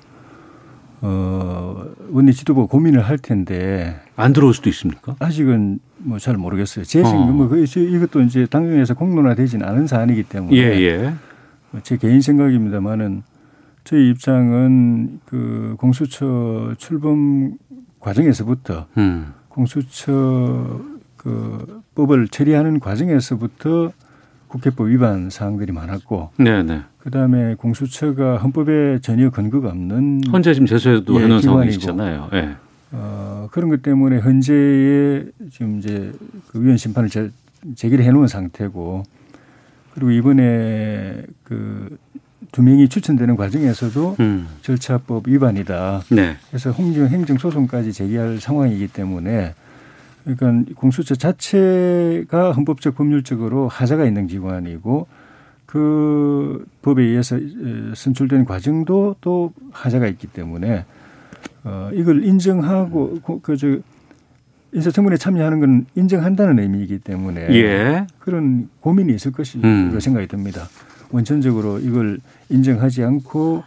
[1.00, 5.14] 어 원내 지도부 고민을 할 텐데 안 들어올 수도 있습니까?
[5.20, 6.84] 아직은 뭐 잘 모르겠어요.
[6.84, 7.04] 제 어.
[7.04, 11.14] 생각 뭐 그- 이것도 이제 당정에서 공론화되지는 않은 사안이기 때문에 예, 예.
[11.84, 13.22] 제 개인 생각입니다만은
[13.84, 17.56] 저희 입장은 그 공수처 출범
[18.00, 19.32] 과정에서부터 음.
[19.48, 20.80] 공수처
[21.16, 23.92] 그 법을 처리하는 과정에서부터
[24.48, 26.82] 국회법 위반 사항들이 많았고 네, 네.
[26.98, 31.42] 그다음에 공수처가 헌법에 전혀 근거가 없는 헌재 지금 제소에도 예, 해놓은 기관이고.
[31.42, 32.28] 상황이시잖아요.
[32.34, 32.56] 예.
[32.92, 36.12] 어, 그런 것 때문에 현재의 지금 이제
[36.48, 37.30] 그 위헌 심판을 제,
[37.74, 39.04] 제기를 해놓은 상태고
[39.94, 41.96] 그리고 이번에 그
[42.52, 44.46] 두 명이 추천되는 과정에서도 음.
[44.60, 46.02] 절차법 위반이다.
[46.10, 46.36] 네.
[46.50, 49.54] 그래서 홍정 행정 소송까지 제기할 상황이기 때문에
[50.24, 55.08] 그러니까 공수처 자체가 헌법적 법률적으로 하자가 있는 기관이고
[55.64, 57.40] 그 법에 의해서 에,
[57.94, 60.84] 선출된 과정도 또 하자가 있기 때문에
[61.64, 63.78] 어 이걸 인정하고 그저
[64.72, 68.06] 인사청문회 참여하는 건 인정한다는 의미이기 때문에 예.
[68.18, 70.00] 그런 고민이 있을 것이라고 음.
[70.00, 70.68] 생각이 듭니다.
[71.12, 73.62] 원천적으로 이걸 인정하지 않고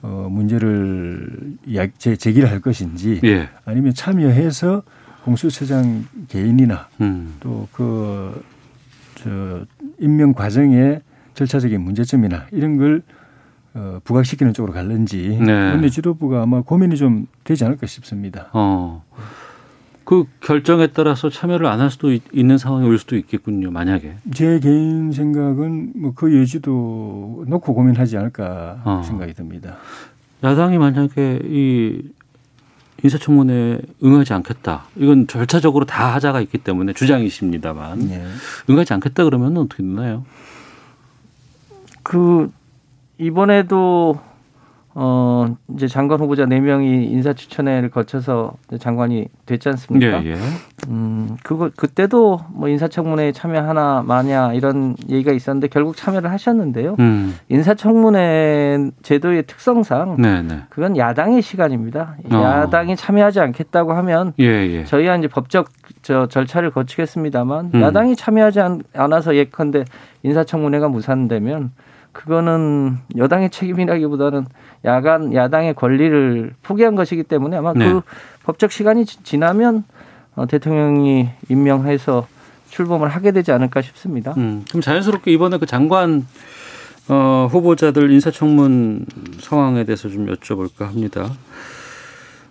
[0.00, 3.48] 어 문제를 야- 제- 제기를 할 것인지 예.
[3.64, 4.82] 아니면 참여해서
[5.24, 7.34] 공수처장 개인이나 음.
[7.40, 8.42] 또그
[9.16, 9.64] 저
[9.98, 11.02] 임명 과정의
[11.34, 13.02] 절차적인 문제점이나 이런 걸
[13.74, 15.52] 어, 부각시키는 쪽으로 갈는지 네.
[15.52, 18.48] 원내 지도부가 아마 고민이 좀 되지 않을까 싶습니다.
[18.52, 19.04] 어.
[20.08, 23.70] 그 결정에 따라서 참여를 안 할 수도 있- 있는 상황이 올 수도 있겠군요.
[23.70, 24.14] 만약에.
[24.32, 29.02] 제 개인 생각은 뭐 그 여지도 놓고 고민하지 않을까 어.
[29.04, 29.76] 생각이 듭니다.
[30.42, 32.02] 야당이 만약에 이
[33.04, 34.84] 인사청문회에 응하지 않겠다.
[34.96, 38.24] 이건 절차적으로 다 하자가 있기 때문에 주장이십니다만 예.
[38.70, 40.24] 응하지 않겠다 그러면 어떻게 되나요?
[42.02, 42.50] 그
[43.18, 44.18] 이번에도
[45.00, 50.24] 어 이제 장관 후보자 네 명이 인사 추천회를 거쳐서 장관이 됐지 않습니까?
[50.24, 50.34] 예, 예.
[50.88, 56.96] 음 그거 그때도 뭐 인사청문회에 참여하나 마냐 이런 얘기가 있었는데 결국 참여를 하셨는데요.
[56.98, 57.36] 음.
[57.48, 60.62] 인사청문회 제도의 특성상 네, 네.
[60.68, 62.16] 그건 야당의 시간입니다.
[62.32, 62.34] 어.
[62.34, 64.84] 야당이 참여하지 않겠다고 하면 예, 예.
[64.84, 65.68] 저희가 이제 법적
[66.02, 67.82] 저 절차를 거치겠습니다만 음.
[67.82, 69.84] 야당이 참여하지 않, 않아서 예컨대
[70.24, 71.70] 인사청문회가 무산되면
[72.12, 74.46] 그거는 여당의 책임이라기보다는
[74.84, 77.88] 야간 야당의 권리를 포기한 것이기 때문에 아마 네.
[77.92, 78.00] 그
[78.44, 79.84] 법적 시간이 지- 지나면
[80.36, 82.26] 어, 대통령이 임명해서
[82.70, 84.34] 출범을 하게 되지 않을까 싶습니다.
[84.36, 86.26] 음, 그럼 자연스럽게 이번에 그 장관
[87.08, 89.06] 어, 후보자들 인사청문
[89.40, 91.30] 상황에 대해서 좀 여쭤볼까 합니다.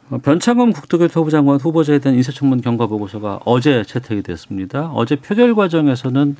[0.09, 4.89] 어, 변창흠 국토교통부 장관 후보자에 대한 인사청문 경과 보고서가 어제 채택이 됐습니다.
[4.93, 6.35] 어제 표결 과정에서는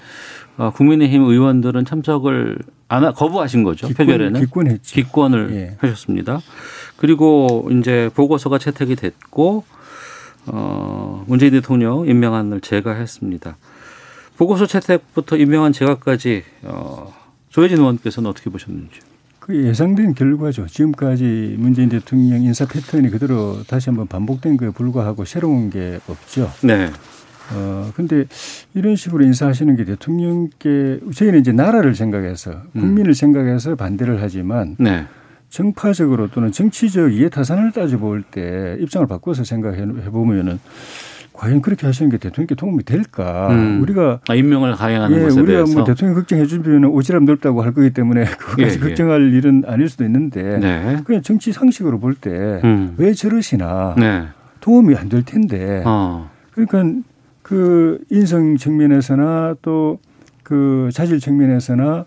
[0.57, 2.57] 어, 국민의힘 의원들은 참석을
[2.89, 3.87] 안 하, 거부하신 거죠.
[3.89, 4.95] 표결에는 기권했죠.
[4.95, 5.77] 기권을 예.
[5.79, 6.41] 하셨습니다.
[6.95, 9.63] 그리고 이제 보고서가 채택이 됐고
[10.47, 13.57] 어, 문재인 대통령 임명안을 제거했습니다.
[14.37, 17.13] 보고서 채택부터 임명한 제각까지 어,
[17.49, 18.99] 조혜진 의원께서는 어떻게 보셨는지.
[19.39, 20.67] 그 예상된 결과죠.
[20.67, 26.51] 지금까지 문재인 대통령 인사 패턴이 그대로 다시 한번 반복된 거에 불과하고 새로운 게 없죠.
[26.61, 26.89] 네.
[27.53, 28.25] 어, 근데
[28.73, 35.05] 이런 식으로 인사하시는 게 대통령께 저희는 이제 나라를 생각해서 국민을 생각해서 반대를 하지만 네.
[35.49, 40.59] 정파적으로 또는 정치적 이해타산을 따져볼 때 입장을 바꿔서 생각해 보면은
[41.31, 43.49] 과연 그렇게 하시는 게 대통령께 도움이 될까?
[43.51, 43.79] 음.
[43.83, 45.73] 우리가 아, 임명을 가행하는 예, 것에 우리가 대해서.
[45.75, 48.79] 뭐 대통령 걱정해 주면 오지랖 넓다고 할 거기 때문에 그것까지 예, 예.
[48.79, 50.97] 걱정할 일은 아닐 수도 있는데 네.
[51.05, 52.95] 그냥 정치 상식으로 볼 때왜 음.
[53.15, 54.23] 저러시나 네.
[54.61, 56.29] 도움이 안 될 텐데 어.
[56.51, 57.01] 그러니까
[57.47, 59.99] 그 인성 측면에서나 또
[60.47, 62.05] 그 자질 측면에서나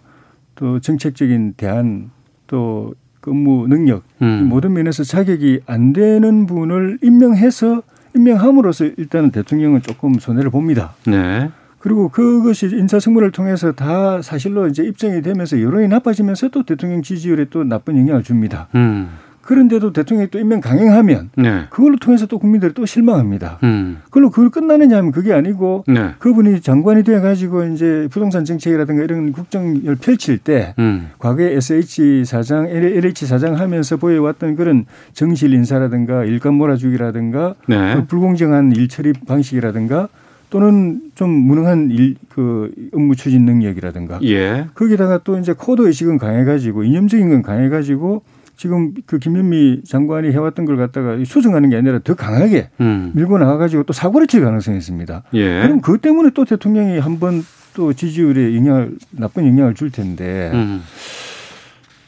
[0.55, 2.11] 또 정책적인 대안
[2.47, 2.95] 또
[3.27, 4.47] 업무 능력 음.
[4.49, 7.83] 모든 면에서 자격이 안 되는 분을 임명해서
[8.17, 10.95] 임명함으로써 일단은 대통령은 조금 손해를 봅니다.
[11.07, 11.51] 네.
[11.81, 17.63] 그리고 그것이 인사청문회를 통해서 다 사실로 이제 입증이 되면서 여론이 나빠지면서 또 대통령 지지율에 또
[17.63, 18.69] 나쁜 영향을 줍니다.
[18.75, 19.11] 음.
[19.51, 21.65] 그런데도 대통령이 또 임명 강행하면 네.
[21.71, 23.59] 그걸로 통해서 또 국민들이 또 실망합니다.
[23.65, 23.99] 음.
[24.05, 26.13] 그걸로 그걸 끝나느냐 하면 그게 아니고 네.
[26.21, 31.09] 그분이 장관이 돼 가지고 이제 부동산 정책이라든가 이런 국정을 펼칠 때 음.
[31.19, 37.97] 과거에 SH 사장, LH 사장 하면서 보여왔던 그런 정실 인사라든가 일감 몰아주기라든가 네.
[37.97, 40.07] 그 불공정한 일 처리 방식이라든가
[40.51, 44.67] 또는 좀 무능한 일, 그 업무 추진 능력이라든가 예.
[44.75, 48.23] 거기다가 또 이제 코드 의식은 강해가지고 이념적인 건 강해가지고
[48.61, 53.11] 지금 그 김현미 장관이 해왔던 걸 갖다가 수정하는 게 아니라 더 강하게 음.
[53.15, 55.23] 밀고 나가가지고 또 사고를 칠 가능성이 있습니다.
[55.33, 55.63] 예.
[55.63, 57.43] 그럼 그것 때문에 또 대통령이 한번
[57.73, 60.83] 또 지지율에 영향을 나쁜 영향을 줄 텐데 음.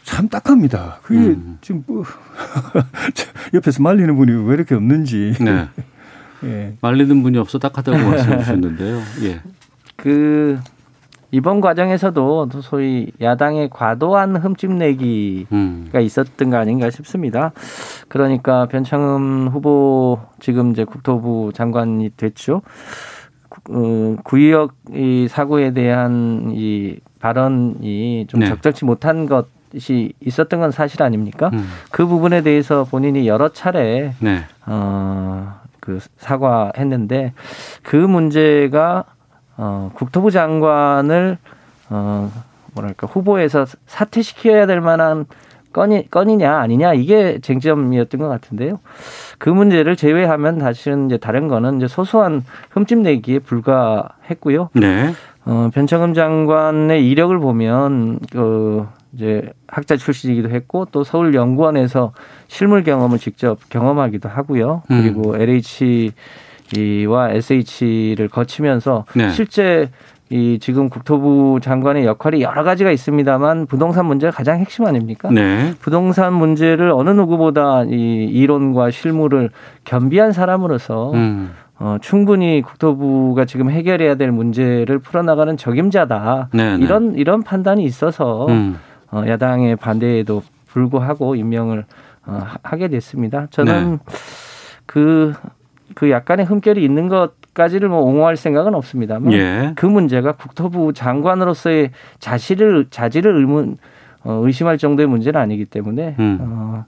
[0.02, 0.98] 참 딱합니다.
[1.02, 1.56] 그게 음.
[1.62, 2.04] 지금 뭐
[3.54, 5.32] 옆에서 말리는 분이 왜 이렇게 없는지.
[5.40, 5.68] 네.
[6.44, 6.74] 예.
[6.82, 9.00] 말리는 분이 없어 딱하다고 말씀해 주셨는데요.
[9.22, 9.40] 예.
[9.96, 10.60] 그
[11.34, 15.90] 이번 과정에서도 또 소위 야당의 과도한 흠집내기가 음.
[15.98, 17.52] 있었던 거 아닌가 싶습니다.
[18.08, 22.60] 그러니까 변창흠 후보 지금 이제 국토부 장관이 됐죠.
[23.48, 28.46] 구- 어, 구의역 이 사고에 대한 이 발언이 좀 네.
[28.46, 31.48] 적절치 못한 것 이 있었던 건 사실 아닙니까?
[31.54, 31.66] 음.
[31.90, 34.42] 그 부분에 대해서 본인이 여러 차례 네.
[34.66, 37.32] 어, 그 사과했는데
[37.82, 39.04] 그 문제가
[39.56, 41.38] 어, 국토부 장관을
[41.90, 42.30] 어,
[42.74, 45.26] 뭐랄까 후보에서 사퇴시켜야 될 만한
[45.72, 48.78] 건이 건이냐 아니냐 이게 쟁점이었던 것 같은데요.
[49.38, 54.70] 그 문제를 제외하면 사실은 이제 다른 거는 이제 소소한 흠집내기에 불과했고요.
[54.74, 55.12] 네.
[55.44, 62.12] 어, 변창흠 장관의 이력을 보면 그 이제 학자 출신이기도 했고 또 서울 연구원에서
[62.48, 64.82] 실물 경험을 직접 경험하기도 하고요.
[64.90, 65.02] 음.
[65.02, 66.12] 그리고 LH
[67.08, 69.30] 와 SH를 거치면서 네.
[69.30, 69.90] 실제
[70.30, 75.28] 이 지금 국토부 장관의 역할이 여러 가지가 있습니다만 부동산 문제가 가장 핵심 아닙니까?
[75.30, 75.74] 네.
[75.80, 79.50] 부동산 문제를 어느 누구보다 이 이론과 실무를
[79.84, 81.50] 겸비한 사람으로서 음.
[81.78, 86.48] 어, 충분히 국토부가 지금 해결해야 될 문제를 풀어나가는 적임자다.
[86.54, 86.84] 네, 네.
[86.84, 88.78] 이런 이런 판단이 있어서 음.
[89.10, 91.84] 어, 야당의 반대에도 불구하고 임명을
[92.24, 93.48] 어, 하- 하게 됐습니다.
[93.50, 94.14] 저는 네.
[94.86, 95.34] 그,
[95.94, 99.72] 그 약간의 흠결이 있는 것까지를 뭐 옹호할 생각은 없습니다만 예.
[99.76, 103.76] 그 문제가 국토부 장관으로서의 자질을 자질을 의문
[104.24, 106.38] 어, 의심할 정도의 문제는 아니기 때문에 음.
[106.40, 106.84] 어,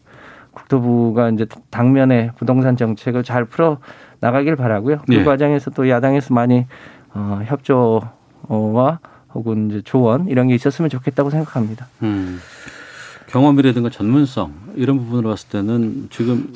[0.52, 3.78] 국토부가 이제 당면에 부동산 정책을 잘 풀어
[4.20, 4.98] 나가길 바라고요.
[5.06, 5.24] 그 예.
[5.24, 6.66] 과정에서 또 야당에서 많이
[7.12, 9.00] 어, 협조와
[9.34, 11.88] 혹은 이제 조언 이런 게 있었으면 좋겠다고 생각합니다.
[12.02, 12.38] 음.
[13.26, 16.52] 경험이라든가 전문성 이런 부분으로 봤을 때는 지금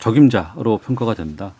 [0.00, 1.52] 적임자로 평가가 된다.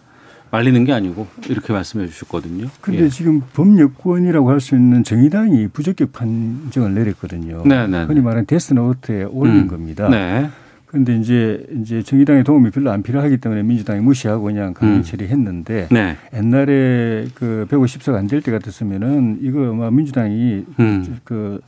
[0.50, 2.66] 말리는 게 아니고 이렇게 말씀해 주셨거든요.
[2.80, 3.08] 근데 예.
[3.08, 7.62] 지금 법여권이라고 할 수 있는 정의당이 부적격 판정을 내렸거든요.
[7.64, 8.20] 네, 네, 흔히 네.
[8.20, 9.68] 말하는 데스노트에 올린 음.
[9.68, 10.08] 겁니다.
[10.08, 10.48] 네.
[10.86, 15.02] 그런데 이제 이제 정의당의 도움이 별로 안 필요하기 때문에 민주당이 무시하고 그냥 강행 음.
[15.04, 16.16] 처리했는데 네.
[16.34, 21.18] 옛날에 그 150석 안 될 때 같았으면은 이거 아마 민주당이 음.
[21.22, 21.60] 그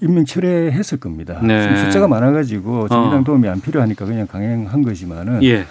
[0.00, 1.38] 임명 철회했을 겁니다.
[1.44, 1.76] 네.
[1.76, 3.24] 숫자가 많아가지고 정의당 어.
[3.24, 5.64] 도움이 안 필요하니까 그냥 강행한 거지만은 예.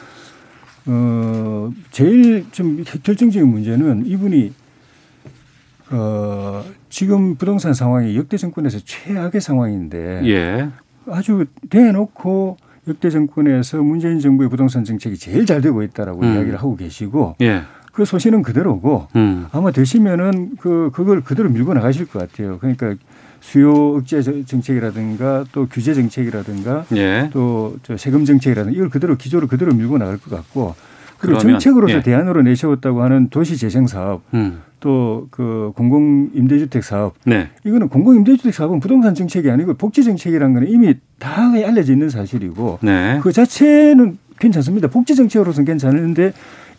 [0.87, 4.53] 어 제일 좀 결정적인 문제는 이분이
[5.91, 10.69] 어 지금 부동산 상황이 역대 정권에서 최악의 상황인데 예.
[11.07, 16.33] 아주 대놓고 역대 정권에서 문재인 정부의 부동산 정책이 제일 잘 되고 있다라고 음.
[16.33, 17.61] 이야기를 하고 계시고 예.
[17.91, 19.47] 그 소신은 그대로고 음.
[19.51, 22.57] 아마 되시면은 그 그걸 그대로 밀고 나가실 것 같아요.
[22.59, 22.95] 그러니까
[23.41, 27.29] 수요 억제 정책이라든가 또 규제 정책이라든가 예.
[27.33, 30.75] 또저 세금 정책이라든가 이걸 그대로 기조를 그대로 밀고 나갈 것 같고
[31.17, 32.01] 그리고 그러면, 정책으로서 예.
[32.01, 34.61] 대안으로 내세웠다고 하는 도시 재생 사업 음.
[34.79, 37.49] 또그 공공 임대주택 사업 네.
[37.63, 42.79] 이거는 공공 임대주택 사업은 부동산 정책이 아니고 복지 정책이라는 거는 이미 다 알려져 있는 사실이고
[42.81, 43.19] 네.
[43.21, 44.87] 그 자체는 괜찮습니다.
[44.87, 46.33] 복지 정책으로서는 괜찮은데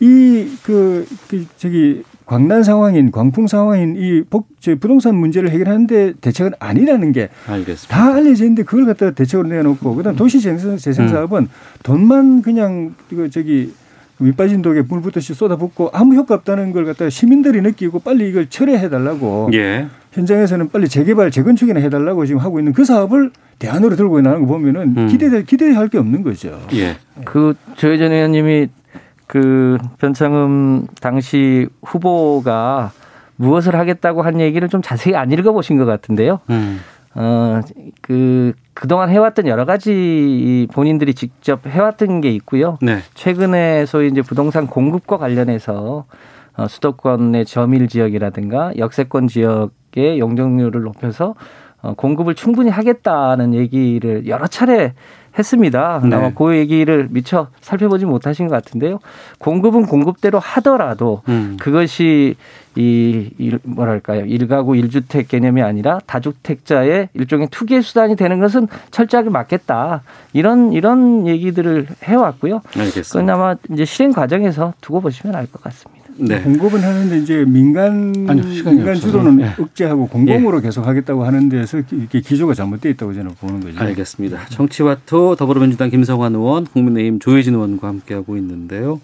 [0.07, 7.13] 이그 그 저기 광란 상황인 광풍 상황인 이 복, 저 부동산 문제를 해결하는데 대책은 아니라는
[7.13, 8.15] 게 다 알겠습니다.
[8.15, 11.09] 알려져 있는데 그걸 갖다가 대책으로 내놓고 그다음 도시 재생, 재생 음.
[11.11, 11.49] 사업은
[11.85, 13.73] 돈만 그냥 이거 저기
[14.19, 18.89] 밑빠진 독에 물 붓듯이 쏟아붓고 아무 효과 없다는 걸 갖다가 시민들이 느끼고 빨리 이걸 철회해
[18.89, 19.87] 달라고 예.
[20.13, 24.95] 현장에서는 빨리 재개발 재건축이나 해달라고 지금 하고 있는 그 사업을 대안으로 들고 나가는 거 보면은
[24.97, 25.09] 음.
[25.09, 26.61] 기대 기대할 게 없는 거죠.
[26.75, 26.97] 예.
[27.25, 28.69] 그 조혜전 의원님이
[29.33, 32.93] 그 변창흠 당시 후보가
[33.37, 36.41] 무엇을 하겠다고 한 얘기를 좀 자세히 안 읽어보신 것 같은데요.
[36.51, 36.81] 음.
[37.15, 37.63] 어,
[38.03, 42.77] 그, 그동안 해왔던 여러 가지 이 본인들이 직접 해왔던 게 있고요.
[42.83, 42.99] 네.
[43.15, 46.05] 최근에 소위 이제 부동산 공급과 관련해서
[46.59, 51.37] 어, 수도권의 저밀 지역이라든가 역세권 지역의 용적률을 높여서
[51.81, 54.93] 어, 공급을 충분히 하겠다는 얘기를 여러 차례
[55.39, 56.01] 했습니다.
[56.05, 56.17] 네.
[56.17, 58.99] 아마 그 얘기를 미처 살펴보지 못하신 것 같은데요.
[59.39, 61.57] 공급은 공급대로 하더라도 음.
[61.61, 62.37] 그것이
[62.75, 64.25] 이, 일, 뭐랄까요.
[64.25, 70.03] 일가구 일주택 개념이 아니라 다주택자의 일종의 투기의 수단이 되는 것은 철저하게 막겠다.
[70.33, 72.61] 이런, 이런 얘기들을 해왔고요.
[72.61, 73.35] 그건 알겠습니다.
[73.35, 76.02] 아마 이제 실행 과정에서 두고 보시면 알 것 같습니다.
[76.17, 76.41] 네.
[76.41, 79.07] 공급은 하는데 이제 민간 아니요, 민간 없어서.
[79.07, 79.55] 주도는 예.
[79.59, 83.79] 억제하고 공공으로 계속 하겠다고 하는 데서 이게 기조가 잘못되어 있다고 저는 보는 거죠.
[83.79, 84.47] 알겠습니다.
[84.49, 89.01] 정치와토 더불어민주당 김성환 의원, 국민의힘 조혜진 의원과 함께하고 있는데요.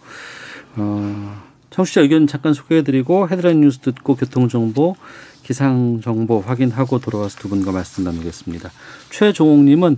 [0.77, 1.35] 어,
[1.71, 4.97] 청취자 의견 잠깐 소개해드리고 헤드라인 뉴스 듣고 교통정보,
[5.43, 8.71] 기상정보 확인하고 돌아와서 두 분과 말씀 나누겠습니다.
[9.11, 9.97] 최종옥님은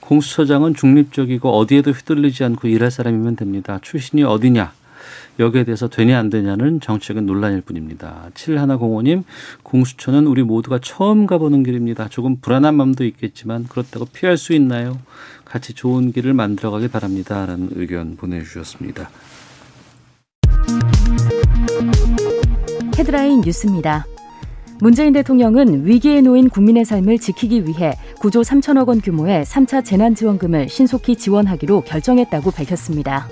[0.00, 3.78] 공수처장은 중립적이고 어디에도 휘둘리지 않고 일할 사람이면 됩니다.
[3.82, 4.72] 출신이 어디냐?
[5.38, 8.30] 여기에 대해서 되냐 안 되냐는 정책은 논란일 뿐입니다.
[8.34, 9.24] 7105님,
[9.62, 12.08] 공수처는 우리 모두가 처음 가보는 길입니다.
[12.08, 14.98] 조금 불안한 마음도 있겠지만 그렇다고 피할 수 있나요?
[15.44, 17.46] 같이 좋은 길을 만들어가길 바랍니다.
[17.46, 19.10] 라는 의견 보내주셨습니다.
[22.98, 24.06] 헤드라인 뉴스입니다.
[24.80, 31.16] 문재인 대통령은 위기에 놓인 국민의 삶을 지키기 위해 9조 3천억 원 규모의 3차 재난지원금을 신속히
[31.16, 33.28] 지원하기로 결정했다고 밝혔습니다.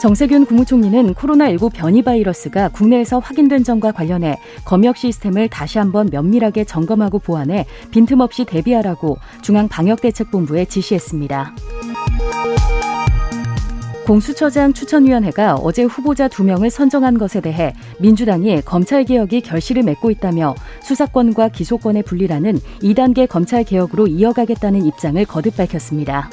[0.00, 7.18] 정세균 국무총리는 코로나19 변이 바이러스가 국내에서 확인된 점과 관련해 검역 시스템을 다시 한번 면밀하게 점검하고
[7.18, 11.54] 보완해 빈틈없이 대비하라고 중앙방역대책본부에 지시했습니다.
[14.06, 21.48] 공수처장 추천위원회가 어제 후보자 두 명을 선정한 것에 대해 민주당이 검찰개혁이 결실을 맺고 있다며 수사권과
[21.48, 26.30] 기소권의 분리라는 2단계 검찰개혁으로 이어가겠다는 입장을 거듭 밝혔습니다.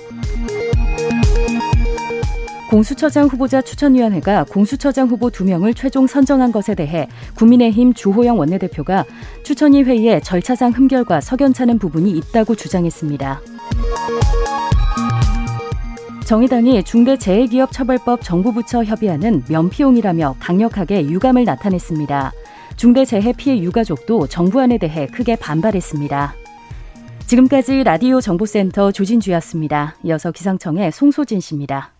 [2.69, 9.05] 공수처장 후보자 추천위원회가 공수처장 후보 두 명을 최종 선정한 것에 대해 국민의힘 주호영 원내대표가
[9.43, 13.41] 추천위 회의에 절차상 흠결과 석연찮은 부분이 있다고 주장했습니다.
[16.25, 22.33] 정의당이 중대재해기업처벌법 정부부처 협의안은 면피용이라며 강력하게 유감을 나타냈습니다.
[22.77, 26.33] 중대재해 피해 유가족도 정부안에 대해 크게 반발했습니다.
[27.27, 29.95] 지금까지 라디오 정보센터 조진주였습니다.
[30.03, 31.94] 이어서 기상청의 송소진 씨입니다.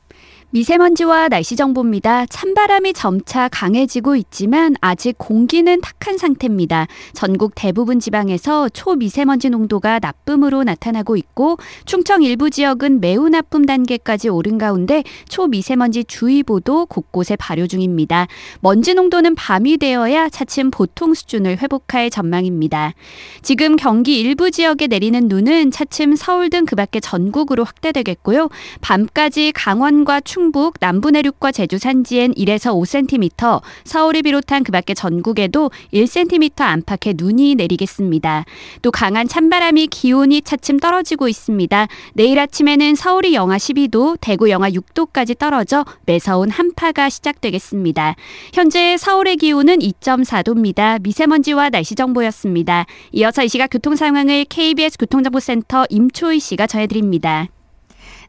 [0.56, 2.28] 미세먼지와 날씨 정보입니다.
[2.28, 6.88] 찬바람이 점차 강해지고 있지만 아직 공기는 탁한 상태입니다.
[7.12, 14.58] 전국 대부분 지방에서 초미세먼지 농도가 나쁨으로 나타나고 있고 충청 일부 지역은 매우 나쁨 단계까지 오른
[14.58, 18.28] 가운데 초미세먼지 주의보도 곳곳에 발효 중입니다.
[18.62, 22.94] 먼지 농도는 밤이 되어야 차츰 보통 수준을 회복할 전망입니다.
[23.41, 28.48] 지금 경기 일부 지역에 내리는 눈은 차츰 서울 등 그밖에 전국으로 확대되겠고요.
[28.80, 36.62] 밤까지 강원과 충 북, 남부 내륙과 제주 산지엔 1에서 5cm, 서울을 비롯한 그밖에 전국에도 1cm
[36.62, 38.46] 안팎의 눈이 내리겠습니다.
[38.82, 41.88] 또 강한 찬바람이 기온이 차츰 떨어지고 있습니다.
[42.14, 48.16] 내일 아침에는 서울이 영하 12도, 대구 영하 6도까지 떨어져 매서운 한파가 시작되겠습니다.
[48.54, 51.02] 현재 서울의 기온은 2.4도입니다.
[51.02, 52.86] 미세먼지와 날씨 정보였습니다.
[53.14, 57.48] 이어서 이 시각 교통 상황을 KBS 교통정보센터 임초희 씨가 전해드립니다.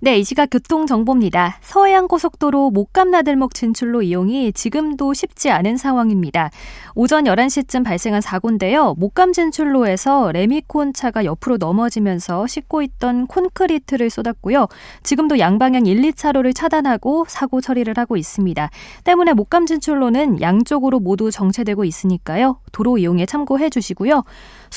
[0.03, 1.57] 네, 이 시각 교통정보입니다.
[1.63, 6.51] 서해안고속도로 목감나들목 진출로 이용이 지금도 쉽지 않은 상황입니다.
[6.95, 8.95] 오전 11시쯤 발생한 사고인데요.
[8.99, 14.68] 목감 진출로에서 레미콘 차가 옆으로 넘어지면서 싣고 있던 콘크리트를 쏟았고요.
[15.03, 18.68] 지금도 양방향 1, 2차로를 차단하고 사고 처리를 하고 있습니다.
[19.05, 22.59] 때문에 목감 진출로는 양쪽으로 모두 정체되고 있으니까요.
[22.70, 24.25] 도로 이용에 참고해 주시고요.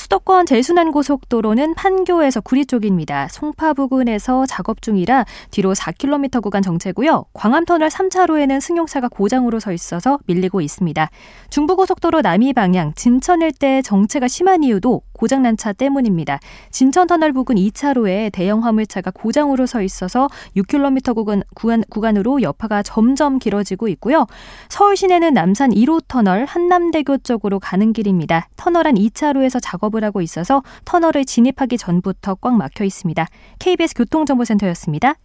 [0.00, 3.28] 수도권 제순환고속도로는 판교에서 구리 쪽입니다.
[3.28, 5.26] 송파 부근에서 작업 중이라.
[5.50, 7.26] 뒤로 4km 구간 정체고요.
[7.34, 11.10] 광암터널 3차로에는 승용차가 고장으로 서 있어서 밀리고 있습니다.
[11.50, 16.40] 중부고속도로 남이 방향 진천 일대 정체가 심한 이유도 고장난 차 때문입니다.
[16.70, 23.88] 진천터널 부근 2차로에 대형 화물차가 고장으로 서 있어서 6km 구간, 구간, 구간으로 여파가 점점 길어지고
[23.88, 24.26] 있고요.
[24.70, 28.48] 서울 시내는 남산 1호 터널 한남대교 쪽으로 가는 길입니다.
[28.56, 33.26] 터널 안 2차로에서 작업을 하고 있어서 터널을 진입하기 전부터 꽉 막혀 있습니다.
[33.58, 35.16] KBS 교통정보센터였습니다.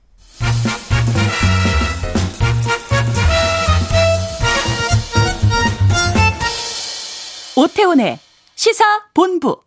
[7.55, 8.19] 오태훈의
[8.55, 8.83] 시사
[9.13, 9.64] 본부.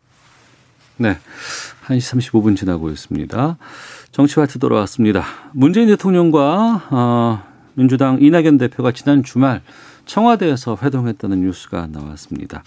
[0.99, 1.17] 네.
[1.87, 3.57] 1시 35분 지나고 있습니다.
[4.11, 5.25] 정치와트 돌아왔습니다.
[5.53, 7.43] 문재인 대통령과 어,
[7.75, 9.63] 민주당 이낙연 대표가 지난 주말
[10.07, 12.65] 청와대에서 회동했다는 뉴스가 나왔습니다.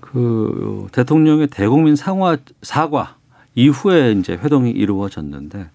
[0.00, 3.16] 그 대통령의 대국민 상화, 사과
[3.54, 5.70] 이후에 이제 회동이 이루어졌는데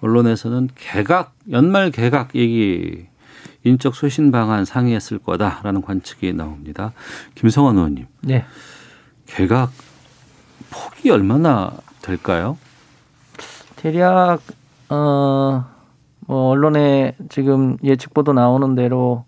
[0.00, 3.06] 언론에서는 개각 연말 개각 얘기
[3.64, 6.92] 인적 쇄신 방안 상의했을 거다라는 관측이 나옵니다.
[7.34, 8.06] 김성환 의원님.
[8.22, 8.44] 네.
[9.26, 9.72] 개각
[10.72, 12.56] 폭이 얼마나 될까요?
[13.76, 14.40] 대략
[14.88, 15.72] 어
[16.26, 19.24] 뭐 언론에 지금 예측 보도 나오는 대로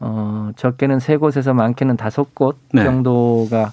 [0.00, 2.84] 어 적게는 세 곳에서 많게는 다섯 곳 네.
[2.84, 3.72] 정도가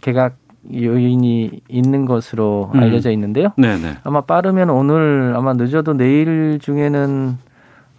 [0.00, 0.36] 개각
[0.72, 2.80] 요인이 있는 것으로 음.
[2.80, 3.52] 알려져 있는데요.
[3.56, 3.98] 네네.
[4.04, 7.38] 아마 빠르면 오늘 아마 늦어도 내일 중에는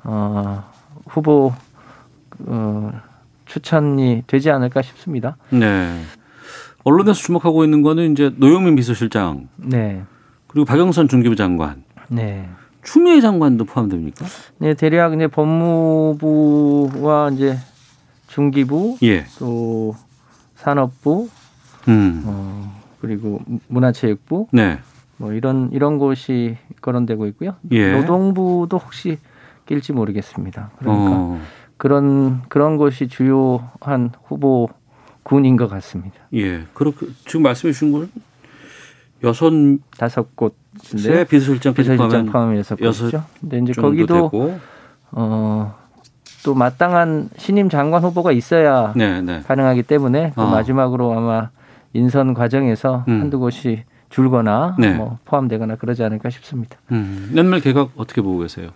[0.06, 0.64] 어
[1.08, 1.54] 후보
[2.46, 2.92] 어
[3.46, 5.36] 추천이 되지 않을까 싶습니다.
[5.50, 6.00] 네.
[6.84, 10.04] 언론에서 주목하고 있는 거는 이제 노영민 비서실장 네.
[10.48, 12.50] 그리고 박영선 중기부 장관, 네.
[12.84, 14.26] 추미애 장관도 포함됩니까?
[14.58, 17.58] 네, 대략 이제 법무부와 이제
[18.28, 19.26] 중기부 예.
[19.40, 19.96] 또
[20.56, 21.30] 산업부
[21.88, 22.24] 음.
[22.26, 24.80] 어, 그리고 문화체육부 네.
[25.18, 27.56] 뭐 이런 이런 곳이 거론되고 있고요.
[27.72, 27.94] 예.
[27.94, 29.20] 노동부도 혹시
[29.68, 30.72] 낄지 모르겠습니다.
[30.80, 31.40] 그러니까 어.
[31.78, 34.70] 그런 그런 곳이 주요한 후보
[35.24, 36.16] 군인 것 같습니다.
[36.34, 36.64] 예.
[36.74, 38.10] 그렇게 지금 말씀해 주신 건
[39.24, 39.52] 여섯
[39.98, 43.24] 다섯 곳세 비서실장까지 비서실장 포함하면 포함해서 여섯 곳이죠.
[43.40, 44.60] 근데 이제 거기도 되고.
[45.12, 45.76] 어,
[46.44, 49.42] 또 마땅한 신임 장관 후보가 있어야 네, 네.
[49.42, 50.48] 가능하기 때문에 그 어.
[50.48, 51.50] 마지막으로 아마
[51.94, 53.22] 인선 과정에서 음.
[53.22, 54.94] 한두 곳이 줄거나 네.
[54.94, 56.78] 뭐 포함되거나 그러지 않을까 싶습니다.
[56.92, 57.32] 음.
[57.36, 58.70] 연말 개각 어떻게 보고 계세요?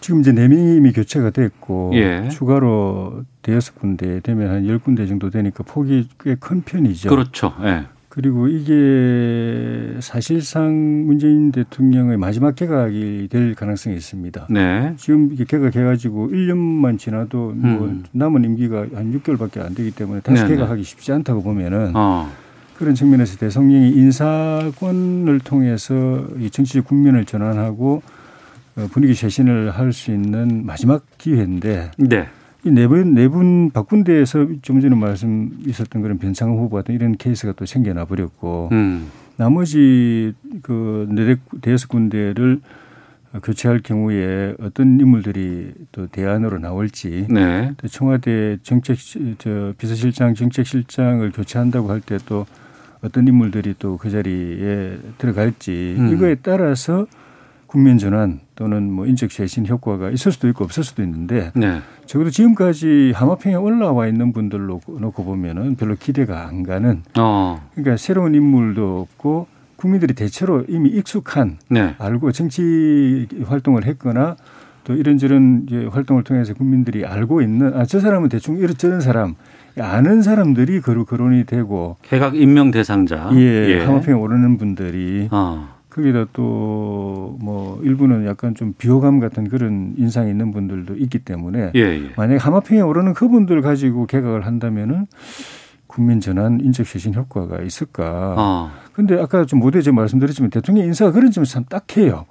[0.00, 2.28] 지금 이제 네 명이 이미 교체가 됐고 예.
[2.30, 7.08] 추가로 대여섯 군데 되면 한 열 군데 정도 되니까 폭이 꽤 큰 편이죠.
[7.08, 7.54] 그렇죠.
[7.64, 7.84] 예.
[8.08, 10.72] 그리고 이게 사실상
[11.06, 14.46] 문재인 대통령의 마지막 개각이 될 가능성이 있습니다.
[14.48, 14.94] 네.
[14.96, 18.04] 지금 이게 개각해가지고 1년만 지나도 뭐 음.
[18.12, 20.54] 남은 임기가 한 6개월밖에 안 되기 때문에 다시 네네.
[20.54, 22.30] 개각하기 쉽지 않다고 보면은 어.
[22.78, 28.15] 그런 측면에서 대통령이 인사권을 통해서 이 정치적 국면을 전환하고 어,
[28.92, 32.26] 분위기 쇄신을 할 수 있는 마지막 기회인데 네.
[32.64, 37.52] 이 네분 네분 바꾼 데에서 좀 전에 말씀 있었던 그런 변창흠 후보 같은 이런 케이스가
[37.52, 39.06] 또 생겨나 버렸고 음.
[39.36, 42.60] 나머지 그네 대여섯 군데를
[43.42, 47.72] 교체할 경우에 어떤 인물들이 또 대안으로 나올지 네.
[47.76, 48.96] 또 청와대 정책
[49.38, 52.46] 저 비서실장 정책실장을 교체한다고 할 때 또
[53.02, 56.12] 어떤 인물들이 또 그 자리에 들어갈지 음.
[56.12, 57.06] 이거에 따라서
[57.66, 61.80] 국면 전환 또는 뭐 인적 쇄신 효과가 있을 수도 있고 없을 수도 있는데 네.
[62.06, 67.60] 적어도 지금까지 하마평에 올라와 있는 분들로 놓고 보면은 별로 기대가 안 가는 어.
[67.74, 69.46] 그러니까 새로운 인물도 없고
[69.76, 71.94] 국민들이 대체로 이미 익숙한 네.
[71.98, 74.36] 알고 정치 활동을 했거나
[74.84, 79.34] 또 이런저런 이제 활동을 통해서 국민들이 알고 있는 아 저 사람은 대충 이런저런 사람
[79.78, 83.30] 아는 사람들이 거론이 되고 개각 임명 대상자.
[83.34, 85.75] 예, 하마평에 오르는 분들이 어.
[85.96, 91.80] 거기다 또 뭐 일부는 약간 좀 비호감 같은 그런 인상이 있는 분들도 있기 때문에 예,
[91.80, 92.10] 예.
[92.16, 95.06] 만약에 하마평에 오르는 그분들 가지고 개각을 한다면은
[95.86, 98.34] 국민 전환 인적 쇄신 효과가 있을까?
[98.36, 98.70] 어.
[98.92, 102.26] 근데 아까 좀 모두에 제가 말씀드렸지만 대통령 인사가 그런 점이 참 딱해요.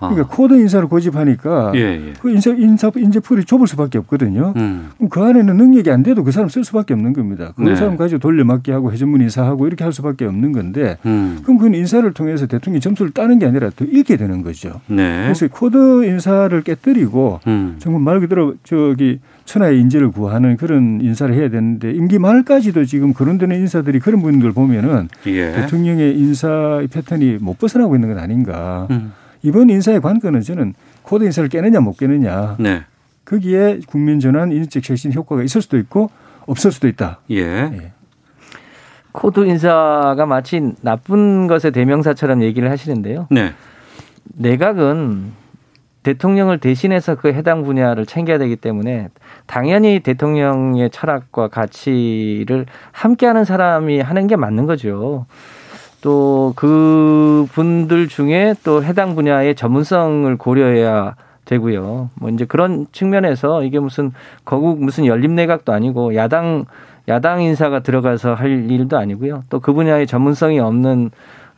[0.00, 0.08] 어.
[0.08, 2.12] 그러니까 코드 인사를 고집하니까 예, 예.
[2.20, 4.52] 그 인사 인사 인재 풀이 좁을 수밖에 없거든요.
[4.56, 4.90] 음.
[4.96, 7.52] 그럼 그 안에는 능력이 안 돼도 그 사람 쓸 수밖에 없는 겁니다.
[7.56, 7.74] 그 네.
[7.74, 11.38] 사람 가지고 돌려막기 하고 회전문 인사하고 이렇게 할 수밖에 없는 건데 음.
[11.42, 14.80] 그럼 그건 인사를 통해서 대통령이 점수를 따는 게 아니라 더 잃게 되는 거죠.
[14.86, 15.22] 네.
[15.24, 17.76] 그래서 코드 인사를 깨뜨리고 음.
[17.78, 23.56] 정말 말 그대로 저기 천하의 인재를 구하는 그런 인사를 해야 되는데 임기 말까지도 지금 거론되는
[23.56, 25.52] 인사들이 그런 분들 보면은 예.
[25.52, 28.86] 대통령의 인사 패턴이 못 벗어나고 있는 건 아닌가.
[29.44, 29.48] 음.
[29.48, 32.56] 이번 인사의 관건은 저는 코드 인사를 깨느냐 못 깨느냐.
[32.58, 32.82] 네.
[33.24, 36.10] 거기에 국면 전환 인적 쇄신 효과가 있을 수도 있고
[36.46, 37.20] 없을 수도 있다.
[37.30, 37.92] 예.
[39.12, 43.26] 코드 인사가 마치 나쁜 것의 대명사처럼 얘기를 하시는데요.
[43.30, 43.52] 네.
[44.24, 45.32] 내각은
[46.02, 49.08] 대통령을 대신해서 그 해당 분야를 챙겨야 되기 때문에
[49.46, 55.26] 당연히 대통령의 철학과 가치를 함께하는 사람이 하는 게 맞는 거죠.
[56.00, 62.10] 또 그 분들 중에 또 해당 분야의 전문성을 고려해야 되고요.
[62.14, 64.12] 뭐 이제 그런 측면에서 이게 무슨
[64.44, 66.64] 거국 무슨 연립 내각도 아니고 야당
[67.08, 69.44] 야당 인사가 들어가서 할 일도 아니고요.
[69.50, 71.10] 또 그 분야의 전문성이 없는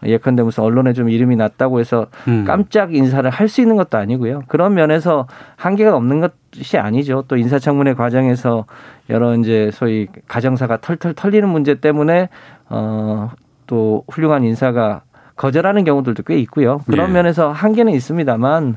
[0.04, 2.44] 예컨대 무슨 언론에 좀 이름이 났다고 해서 음.
[2.46, 4.44] 깜짝 인사를 할 수 있는 것도 아니고요.
[4.48, 5.26] 그런 면에서
[5.56, 6.20] 한계가 없는
[6.54, 7.24] 것이 아니죠.
[7.28, 8.64] 또 인사청문회 과정에서
[9.10, 12.28] 여러 이제 소위 가정사가 털털 털리는 문제 때문에
[12.70, 13.30] 어
[13.70, 15.02] 또 훌륭한 인사가
[15.36, 16.80] 거절하는 경우들도 꽤 있고요.
[16.88, 17.12] 그런 예.
[17.12, 18.76] 면에서 한계는 있습니다만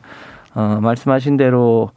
[0.53, 1.89] 어 말씀하신 대로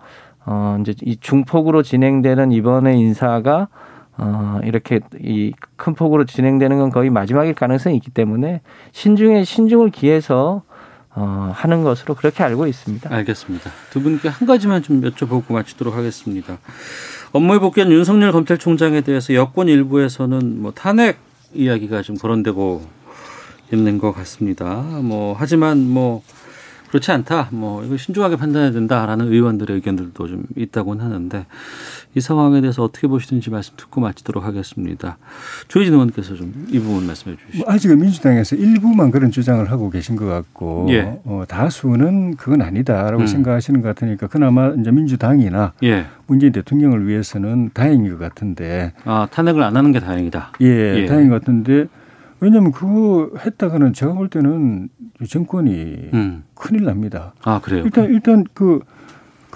[0.47, 3.69] 어 이제 이 중폭으로 진행되는 이번의 인사가
[4.17, 10.63] 어, 이렇게 이 큰 폭으로 진행되는 건 거의 마지막일 가능성이 있기 때문에 신중에 신중을 기해서
[11.15, 13.15] 어, 하는 것으로 그렇게 알고 있습니다.
[13.15, 13.71] 알겠습니다.
[13.91, 16.57] 두 분께 한 가지만 좀 여쭤보고 마치도록 하겠습니다.
[17.33, 21.19] 업무에 복귀한 윤석열 검찰총장에 대해서 여권 일부에서는 뭐 탄핵
[21.57, 22.87] 이야기가 좀 거론되고
[23.73, 24.83] 있는 것 같습니다.
[25.03, 26.23] 뭐 하지만 뭐
[26.89, 27.49] 그렇지 않다.
[27.51, 31.47] 뭐 이거 신중하게 판단해야 된다라는 의원들의 의견들도 좀 있다고는 하는데
[32.17, 35.19] 이 상황에 대해서 어떻게 보시는지 말씀 듣고 마치도록 하겠습니다.
[35.69, 37.65] 조희진 의원께서 좀 이 부분 말씀해 주시죠.
[37.65, 41.21] 뭐 아직은 민주당에서 일부만 그런 주장을 하고 계신 것 같고 예.
[41.25, 43.27] 어, 다수는 그건 아니다라고 음.
[43.27, 46.07] 생각하시는 것 같으니까 그나마 이제 민주당이나 예.
[46.27, 50.53] 문재인 대통령을 위해서는 다행인 것 같은데 아 탄핵을 안 하는 게 다행이다.
[50.63, 51.07] 예, 예.
[51.07, 51.87] 다행인 것 같은데
[52.41, 54.89] 왜냐하면 그거 했다가는 제가 볼 때는
[55.29, 56.45] 정권이 음.
[56.55, 57.35] 큰일 납니다.
[57.45, 57.85] 아 그래요.
[57.85, 58.81] 일단 일단 그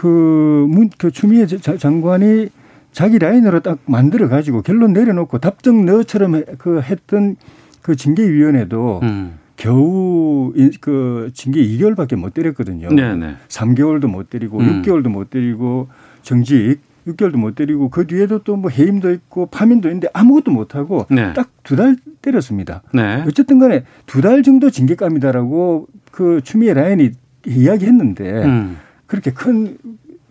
[0.01, 2.49] 그 문 그 추미애 자- 장관이
[2.93, 7.37] 자기 라인으로 딱 만들어 가지고 결론 내려놓고 답정 너처럼 해- 그 했던
[7.83, 9.35] 그 징계위원회도 음.
[9.57, 12.89] 겨우 이- 그 징계 2개월밖에 못 때렸거든요.
[12.89, 13.35] 네네.
[13.49, 14.83] 3개월도 못 때리고 음.
[14.83, 15.89] 6개월도 못 때리고
[16.23, 21.07] 정직 6개월도 못 때리고 그 뒤에도 또 뭐 해임도 있고 파면도 있는데 아무것도 못 하고
[21.11, 21.33] 네.
[21.35, 22.83] 딱두 달 때렸습니다.
[22.95, 23.23] 네.
[23.27, 27.11] 어쨌든 간에 두 달 정도 징계감이다라고 그 추미애 라인이
[27.47, 28.77] 이야기했는데 음.
[29.11, 29.77] 그렇게 큰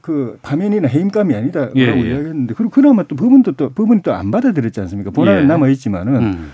[0.02, 1.92] 그 파면이나 해임감이 아니다라고 예, 예.
[1.92, 5.12] 이야기했는데 그리고 그나마 또 법원도 또 법원이 또 안 받아들였지 않습니까?
[5.12, 5.46] 본안은 예.
[5.46, 6.50] 남아 있지만은 음.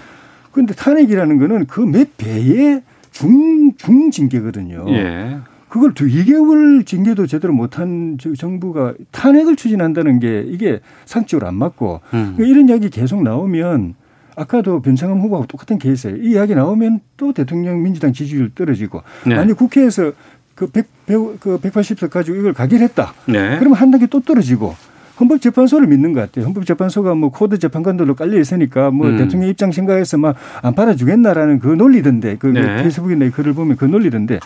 [0.52, 4.86] 그런데 탄핵이라는 거는 그 몇 배의 중, 중징계거든요.
[4.90, 5.38] 예.
[5.70, 12.02] 그걸 두 2개월 징계도 제대로 못한 저 정부가 탄핵을 추진한다는 게 이게 상식적으로 안 맞고
[12.14, 12.34] 음.
[12.36, 13.96] 그러니까 이런 이야기 계속 나오면
[14.38, 16.18] 아까도 변창흠 후보하고 똑같은 케이스예요.
[16.18, 19.36] 이 이야기 나오면 또 대통령 민주당 지지율 떨어지고 네.
[19.36, 20.12] 아니 국회에서
[20.56, 23.14] 그 100, 그 180석 가지고 이걸 가결했다.
[23.28, 23.58] 네.
[23.60, 24.76] 그러면 한 단계 또 떨어지고
[25.20, 26.46] 헌법재판소를 믿는 것 같아요.
[26.46, 29.18] 헌법재판소가 뭐 코드 재판관들로 깔려 있으니까 뭐 음.
[29.18, 32.84] 대통령 입장 생각해서 막 안 받아주겠나라는 그 논리던데 그 네.
[32.84, 34.40] 페이스북이나 이 글을 보면 그 논리던데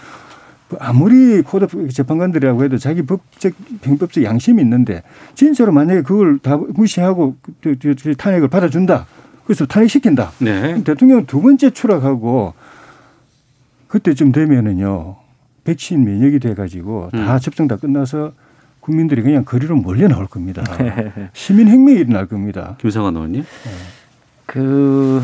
[0.70, 5.02] 뭐 아무리 코드 재판관들이라고 해도 자기 법적 형법적 양심이 있는데
[5.34, 9.08] 진짜로 만약에 그걸 다 무시하고 그- 그- 그 탄핵을 받아준다.
[9.46, 10.32] 그래서 탄핵시킨다.
[10.40, 10.84] 네.
[10.84, 12.54] 대통령 두 번째 추락하고
[13.88, 15.16] 그때쯤 되면은요
[15.64, 17.40] 백신 면역이 돼가지고 다 음.
[17.40, 18.34] 접종 다 끝나서
[18.80, 20.64] 국민들이 그냥 거리로 몰려 나올 겁니다.
[21.34, 22.76] 시민 혁명이 일어날 겁니다.
[22.80, 23.44] 김성환 의원님.
[24.46, 25.22] 그,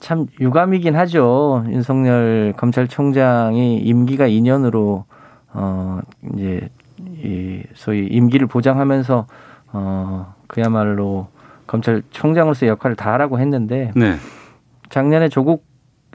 [0.00, 1.64] 참 유감이긴 하죠.
[1.68, 5.04] 윤석열 검찰총장이 임기가 2년으로,
[5.52, 6.00] 어,
[6.34, 6.68] 이제,
[7.22, 9.26] 이, 소위 임기를 보장하면서,
[9.72, 11.28] 어, 그야말로
[11.68, 14.16] 검찰총장으로서 역할을 다하라고 했는데, 네.
[14.88, 15.64] 작년에 조국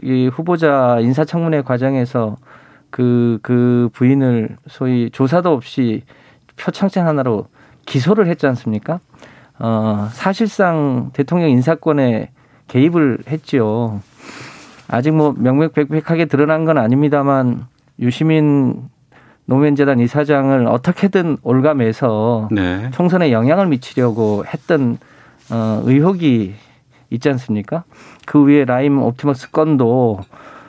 [0.04, 2.38] 이 후보자 인사청문회 과정에서
[2.90, 6.04] 그, 그 부인을 소위 조사도 없이
[6.56, 7.48] 표창장 하나로
[7.86, 9.00] 기소를 했지 않습니까?
[9.60, 12.30] 어, 사실상 대통령 인사권에
[12.68, 14.02] 개입을 했지요.
[14.88, 17.66] 아직 뭐 명명백백하게 드러난 건 아닙니다만
[18.00, 18.90] 유시민
[19.46, 22.90] 노무현재단 이사장을 어떻게든 올감해서 네.
[22.92, 24.98] 총선에 영향을 미치려고 했던
[25.50, 26.54] 어, 의혹이
[27.10, 27.86] 있지 않습니까?
[28.28, 30.20] 그 위에 라임 옵티머스 건도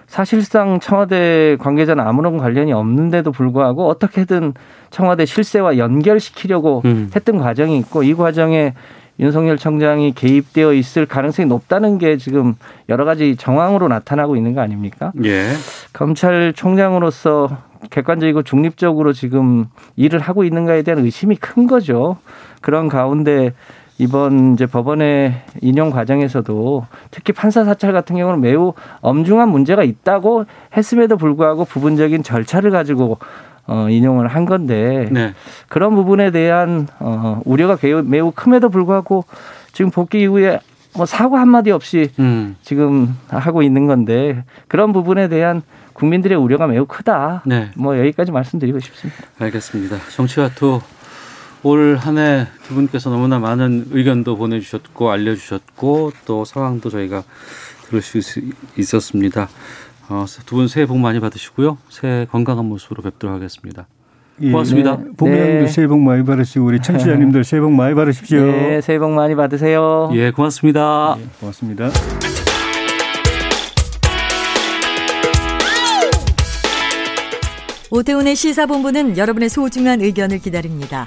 [0.06, 4.54] 사실상 청와대 관계자는 아무런 관련이 없는데도 불구하고 어떻게든
[4.90, 7.10] 청와대 실세와 연결시키려고 음.
[7.14, 8.72] 했던 과정이 있고 이 과정에
[9.20, 12.54] 윤석열 청장이 개입되어 있을 가능성이 높다는 게 지금
[12.88, 15.12] 여러 가지 정황으로 나타나고 있는 거 아닙니까?
[15.24, 15.50] 예.
[15.92, 17.48] 검찰총장으로서
[17.90, 22.18] 객관적이고 중립적으로 지금 일을 하고 있는가에 대한 의심이 큰 거죠.
[22.60, 23.52] 그런 가운데
[23.98, 30.46] 이번 이제 법원의 인용 과정에서도 특히 판사 사찰 같은 경우는 매우 엄중한 문제가 있다고
[30.76, 33.18] 했음에도 불구하고 부분적인 절차를 가지고
[33.66, 35.34] 어, 인용을 한 건데 네.
[35.68, 39.24] 그런 부분에 대한 어, 우려가 매우, 매우 큼에도 불구하고
[39.72, 40.60] 지금 복귀 이후에
[40.96, 42.56] 뭐 사고 한마디 없이 음.
[42.62, 47.42] 지금 하고 있는 건데 그런 부분에 대한 국민들의 우려가 매우 크다.
[47.44, 47.70] 네.
[47.76, 49.22] 뭐 여기까지 말씀드리고 싶습니다.
[49.38, 49.96] 알겠습니다.
[50.14, 50.80] 정치와투
[51.64, 57.24] 올 한 해 두 분께서 너무나 많은 의견도 보내주셨고 알려주셨고 또 상황도 저희가
[57.88, 59.48] 들을 수 있- 있었습니다.
[60.08, 61.78] 어, 두분 새해 복 많이 받으시고요.
[61.90, 63.86] 새해 건강한 모습으로 뵙도록 하겠습니다.
[64.40, 64.96] 예, 고맙습니다.
[64.96, 65.04] 네.
[65.16, 68.40] 본부장님도 새해 복 많이 받으시고 우리 청취자님들 새해 복 많이 받으십시오.
[68.46, 70.10] 네, 새해 복 많이 받으세요.
[70.14, 71.16] 예, 고맙습니다.
[71.40, 71.90] 고맙습니다.
[77.90, 81.06] 오태훈의 시사본부는 여러분의 소중한 의견을 기다립니다.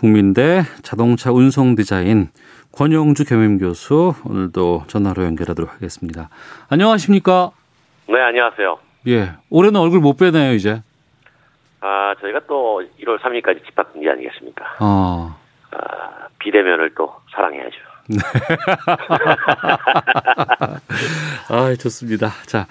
[0.00, 2.30] 국민대 자동차 운송 디자인
[2.72, 6.30] 권영주 겸임 교수 오늘도 전화로 연결하도록 하겠습니다.
[6.70, 7.50] 안녕하십니까?
[8.08, 8.78] 네, 안녕하세요.
[9.08, 10.82] 예, 올해는 얼굴 못 빼네요 이제.
[11.80, 14.64] 아, 저희가 또 1월 3일까지 집합 금지 아니겠습니까?
[14.80, 15.36] 어.
[15.70, 17.76] 아, 비대면을 또 사랑해야죠.
[21.50, 22.30] 아, 좋습니다.
[22.46, 22.66] 자,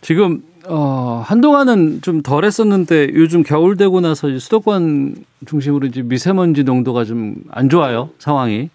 [0.00, 6.62] 지금 어, 한동안은 좀 덜 했었는데 요즘 겨울 되고 나서 이제 수도권 중심으로 이제 미세먼지
[6.64, 8.70] 농도가 좀 안 좋아요, 상황이.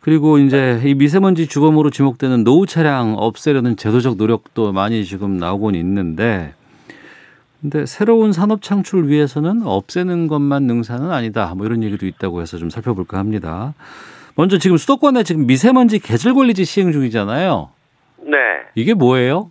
[0.00, 6.52] 그리고 이제 이 미세먼지 주범으로 지목되는 노후 차량 없애려는 제도적 노력도 많이 지금 나오곤 있는데
[7.62, 11.54] 근데 새로운 산업 창출을 위해서는 없애는 것만 능사는 아니다.
[11.56, 13.72] 뭐 이런 얘기도 있다고 해서 좀 살펴볼까 합니다.
[14.36, 17.70] 먼저 지금 수도권에 지금 미세먼지 계절 관리지 시행 중이잖아요.
[18.26, 18.36] 네.
[18.74, 19.48] 이게 뭐예요?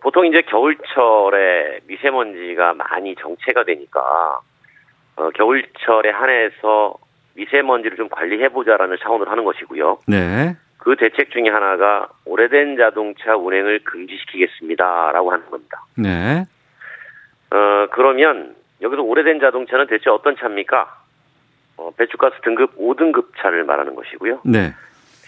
[0.00, 4.40] 그, 보통 이제 겨울철에 미세먼지가 많이 정체가 되니까,
[5.16, 6.94] 어, 겨울철에 한해서
[7.34, 9.98] 미세먼지를 좀 관리해보자라는 차원으로 하는 것이고요.
[10.08, 10.56] 네.
[10.78, 15.84] 그 대책 중에 하나가 오래된 자동차 운행을 금지시키겠습니다라고 하는 겁니다.
[15.96, 16.44] 네.
[17.50, 20.96] 어, 그러면 여기서 오래된 자동차는 대체 어떤 차입니까?
[21.76, 24.40] 어, 배출가스 등급 5등급 차를 말하는 것이고요.
[24.44, 24.72] 네.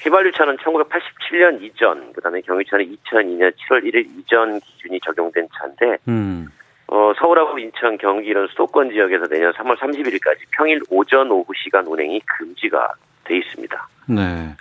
[0.02, 6.48] 휘발유차는 1987년 이전, 그다음에 경유차는 2002년 7월 1일 이전 기준이 적용된 차인데 음.
[6.88, 12.20] 어, 서울하고 인천, 경기 이런 수도권 지역에서 내년 3월 31일까지 평일 오전 오후 시간 운행이
[12.26, 12.92] 금지가
[13.24, 13.88] 돼 있습니다.
[14.08, 14.54] 네.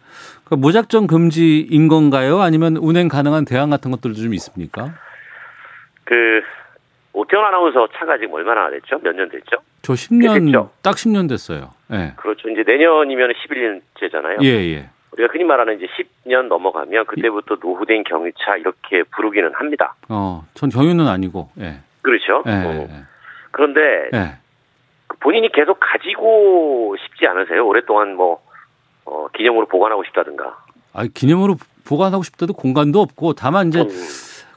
[0.45, 2.39] 그 무작정 금지인 건가요?
[2.41, 4.93] 아니면 운행 가능한 대안 같은 것들도 좀 있습니까?
[6.03, 6.41] 그
[7.13, 8.99] 오태원 아나운서 차가 지금 얼마나 됐죠?
[9.03, 9.57] 몇 년 됐죠?
[9.81, 10.71] 저 10년 됐죠?
[10.83, 11.73] 딱 10년 됐어요.
[11.91, 12.13] 예.
[12.15, 12.47] 그렇죠.
[12.49, 14.43] 이제 내년이면 11년째잖아요.
[14.43, 14.89] 예, 예.
[15.11, 15.87] 우리가 흔히 말하는 이제
[16.25, 19.95] 10년 넘어가면 그때부터 노후된 경유차 이렇게 부르기는 합니다.
[20.09, 21.49] 어, 전 경유는 아니고.
[21.59, 21.79] 예.
[22.01, 22.43] 그렇죠.
[22.47, 22.51] 예.
[22.51, 22.87] 어.
[23.51, 24.37] 그런데 예.
[25.19, 27.67] 본인이 계속 가지고 싶지 않으세요?
[27.67, 28.41] 오랫동안 뭐
[29.05, 30.57] 어, 기념으로 보관하고 싶다든가.
[30.93, 31.55] 아, 기념으로
[31.85, 33.87] 보관하고 싶다도 공간도 없고 다만 이제 음,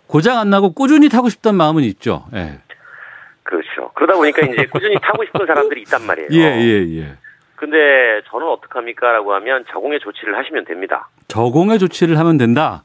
[0.06, 2.24] 고장 안 나고 꾸준히 타고 싶다는 마음은 있죠.
[2.34, 2.60] 예.
[3.42, 3.90] 그렇죠.
[3.94, 6.28] 그러다 보니까 이제 꾸준히 타고 싶은 사람들이 있단 말이에요.
[6.32, 7.16] 예, 예, 예.
[7.56, 7.76] 근데
[8.30, 11.08] 저는 어떡합니까라고 하면 저공해 조치를 하시면 됩니다.
[11.28, 12.82] 저공해 조치를 하면 된다.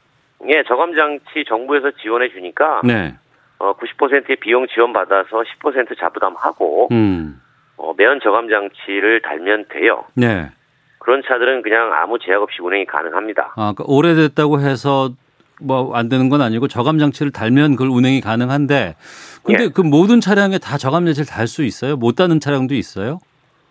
[0.48, 3.14] 예, 저감 장치 정부에서 지원해 주니까 네.
[3.58, 7.40] 어, 90%의 비용 지원 받아서 10% 자부담하고 음.
[7.76, 10.04] 어, 매연 저감 장치를 달면 돼요.
[10.14, 10.50] 네.
[10.98, 13.52] 그런 차들은 그냥 아무 제약 없이 운행이 가능합니다.
[13.56, 15.10] 아, 그러니까 오래됐다고 해서
[15.62, 18.96] 뭐 안 되는 건 아니고 저감 장치를 달면 그걸 운행이 가능한데
[19.44, 19.68] 근데 예.
[19.68, 21.96] 그 모든 차량에 다 저감 장치를 달 수 있어요?
[21.96, 23.18] 못 다는 차량도 있어요?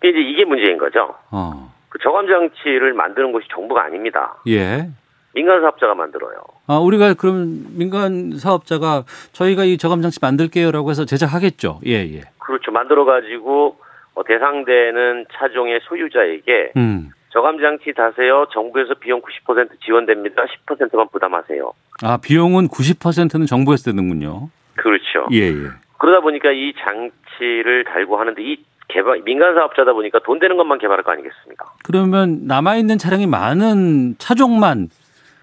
[0.08, 1.14] 이제 이게 문제인 거죠.
[1.30, 1.72] 어.
[1.88, 4.36] 그 저감 장치를 만드는 것이 정부가 아닙니다.
[4.48, 4.88] 예.
[5.34, 6.42] 민간 사업자가 만들어요.
[6.66, 11.80] 아, 우리가 그럼 민간 사업자가 저희가 이 저감 장치 만들게요라고 해서 제작하겠죠.
[11.86, 12.22] 예, 예.
[12.38, 12.72] 그렇죠.
[12.72, 13.78] 만들어 가지고
[14.14, 17.10] 어, 대상되는 차종의 소유자에게 음.
[17.32, 18.46] 저감 장치 다세요.
[18.52, 20.42] 정부에서 비용 90% 지원됩니다.
[20.66, 21.72] 10%만 부담하세요.
[22.02, 24.48] 아, 비용은 90%는 정부에서 되는군요.
[24.74, 25.28] 그렇죠.
[25.32, 25.68] 예, 예.
[25.98, 31.02] 그러다 보니까 이 장치를 달고 하는데 이 개발 민간 사업자다 보니까 돈 되는 것만 개발할
[31.04, 31.64] 거 아니겠습니까?
[31.84, 34.88] 그러면 남아 있는 차량이 많은 차종만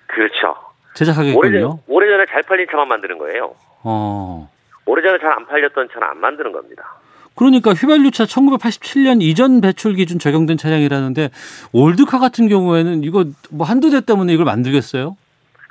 [0.07, 0.55] 그렇죠.
[0.95, 1.37] 제작하겠군요.
[1.39, 3.53] 오래전, 오래전에 잘 팔린 차만 만드는 거예요.
[3.83, 4.49] 어.
[4.85, 6.83] 오래전에 잘 안 팔렸던 차는 안 만드는 겁니다.
[7.35, 11.29] 그러니까 휘발유차 1987년 이전 배출 기준 적용된 차량이라는데
[11.71, 15.15] old car 같은 경우에는 이거 뭐 한두 대 때문에 이걸 만들겠어요?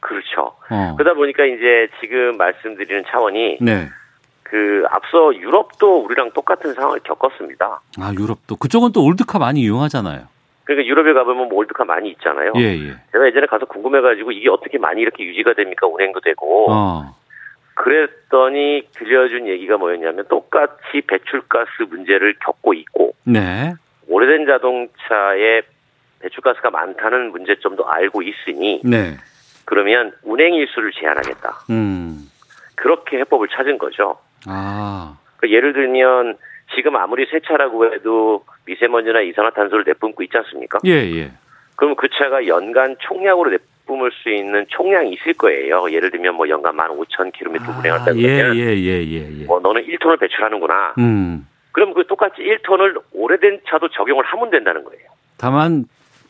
[0.01, 0.55] 그렇죠.
[0.71, 0.95] 어.
[0.97, 3.89] 그러다 보니까 이제 지금 말씀드리는 차원이 네.
[4.49, 7.81] 그 앞서 유럽도 우리랑 똑같은 상황을 겪었습니다.
[7.99, 8.55] 아, 유럽도.
[8.57, 10.29] 그쪽은 또 old car 많이 이용하잖아요.
[10.63, 12.53] 그러니까 유럽에 가보면 뭐 old car 많이 있잖아요.
[12.57, 12.95] 예, 예.
[13.13, 15.89] 제가 예전에 가서 궁금해가지고 이게 어떻게 많이 이렇게 유지가 됩니까?
[15.89, 16.71] 운행도 되고.
[16.71, 17.17] 어.
[17.75, 23.75] 그랬더니 들려준 얘기가 뭐였냐면 똑같이 배출가스 문제를 겪고 있고 네.
[24.09, 25.63] 오래된 자동차에
[26.21, 29.17] 배출가스가 많다는 문제점도 알고 있으니 네.
[29.67, 31.67] 그러면 운행 일수를 제한하겠다.
[31.71, 32.31] 음.
[32.77, 34.17] 그렇게 해법을 찾은 거죠.
[34.47, 35.17] 아.
[35.39, 36.37] 그 예를 들면
[36.75, 40.79] 지금 아무리 새 차라고 해도 미세먼지나 이산화탄소를 내뿜고 있지 않습니까?
[40.87, 41.33] 예, 예.
[41.77, 45.91] 그럼 그 차가 연간 총량으로 내뿜을 수 있는 총량이 있을 거예요.
[45.91, 49.45] 예를 들면 뭐 연간 15,000km 운행한다고 예, 하면 예, 예, 예, 예.
[49.45, 50.95] 뭐 너는 1톤을 배출하는구나.
[50.99, 51.47] 음.
[51.73, 55.05] 그럼 그 똑같이 1톤을 오래된 차도 적용을 하면 된다는 거예요.
[55.37, 55.85] 다만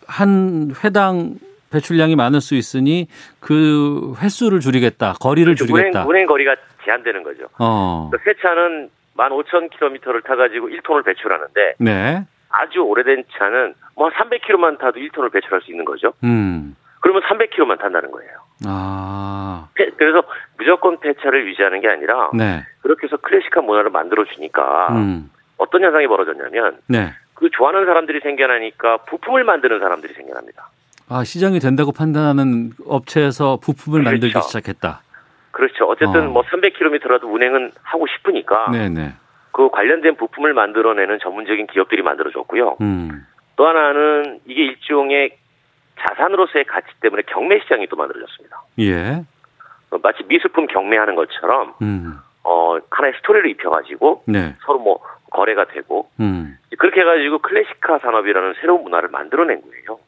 [0.08, 1.36] 한 회당
[1.70, 3.08] 배출량이 많을 수 있으니
[3.40, 5.14] 그 횟수를 줄이겠다.
[5.20, 5.72] 거리를 그렇죠.
[5.72, 6.06] 운행, 줄이겠다.
[6.06, 7.46] 운행 거리가 제한되는 거죠.
[7.58, 8.10] 어.
[8.12, 12.24] 그새 차는 15,000km를 타가지고 1톤을 배출하는데 네.
[12.50, 16.12] 아주 오래된 차는 뭐 300km만 타도 1톤을 배출할 수 있는 거죠.
[16.24, 16.76] 음.
[17.00, 18.30] 그러면 300km만 탄다는 거예요.
[18.66, 19.68] 아.
[19.74, 20.22] 폐- 그래서
[20.58, 22.62] 무조건 폐차를 유지하는 게 아니라 네.
[22.82, 25.30] 그렇게 해서 클래식한 문화를 만들어 주니까 음.
[25.58, 27.12] 어떤 현상이 벌어졌냐면 네.
[27.34, 30.68] 그 좋아하는 사람들이 생겨나니까 부품을 만드는 사람들이 생겨납니다.
[31.08, 34.48] 아, 시장이 된다고 판단하는 업체에서 부품을 만들기 그렇죠.
[34.48, 35.02] 시작했다.
[35.52, 35.86] 그렇죠.
[35.86, 36.30] 어쨌든 어.
[36.30, 39.14] 뭐 300km라도 운행은 하고 싶으니까 네, 네.
[39.52, 42.76] 그 관련된 부품을 만들어내는 전문적인 기업들이 만들어졌고요.
[42.80, 43.24] 음.
[43.56, 45.36] 또 하나는 이게 일종의
[45.98, 48.62] 자산으로서의 가치 때문에 경매 시장이 또 만들어졌습니다.
[48.80, 49.24] 예.
[49.90, 52.18] 어, 마치 미술품 경매하는 것처럼 음.
[52.42, 54.54] 어 하나의 스토리를 입혀가지고 네.
[54.66, 55.00] 서로 뭐
[55.30, 56.58] 거래가 되고 음.
[56.78, 59.98] 그렇게 해가지고 classic car 산업이라는 새로운 문화를 만들어낸 거예요.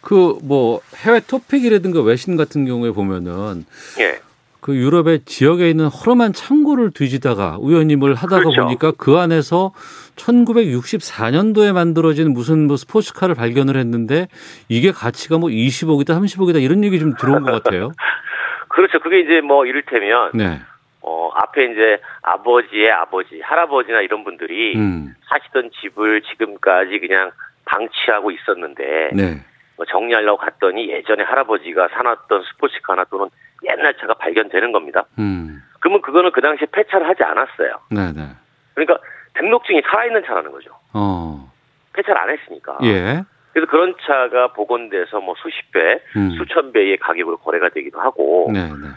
[0.00, 3.64] 그 뭐 해외 토픽이라든가 외신 같은 경우에 보면은
[3.98, 4.20] 예.
[4.60, 8.62] 그 유럽의 지역에 있는 허름한 창고를 뒤지다가 우연히 뭘 하다가 그렇죠.
[8.62, 9.72] 보니까 그 안에서
[10.16, 14.26] 1964년도에 만들어진 무슨 뭐 스포츠카를 발견을 했는데
[14.68, 17.92] 이게 가치가 뭐 20억이다 30억이다 이런 얘기 좀 들어온 것 같아요.
[18.68, 18.98] 그렇죠.
[18.98, 20.60] 그게 이제 뭐 이를테면 네.
[21.00, 25.14] 어 앞에 이제 아버지의 아버지, 할아버지나 이런 분들이 음.
[25.28, 27.30] 사시던 집을 지금까지 그냥
[27.66, 29.44] 방치하고 있었는데 네.
[29.76, 33.28] 뭐 정리하려고 갔더니 예전에 할아버지가 사놨던 스포츠카나 또는
[33.70, 35.04] 옛날 차가 발견되는 겁니다.
[35.18, 35.62] 음.
[35.80, 37.80] 그러면 그거는 그 당시에 폐차를 하지 않았어요.
[37.90, 38.28] 네, 네.
[38.74, 38.98] 그러니까
[39.34, 40.70] 등록증이 살아있는 차라는 거죠.
[40.94, 41.52] 어.
[41.92, 42.78] 폐차를 안 했으니까.
[42.84, 43.22] 예.
[43.52, 46.30] 그래서 그런 차가 복원돼서 뭐 수십 배, 음.
[46.32, 48.88] 수천 배의 가격으로 거래가 되기도 하고 네, 네.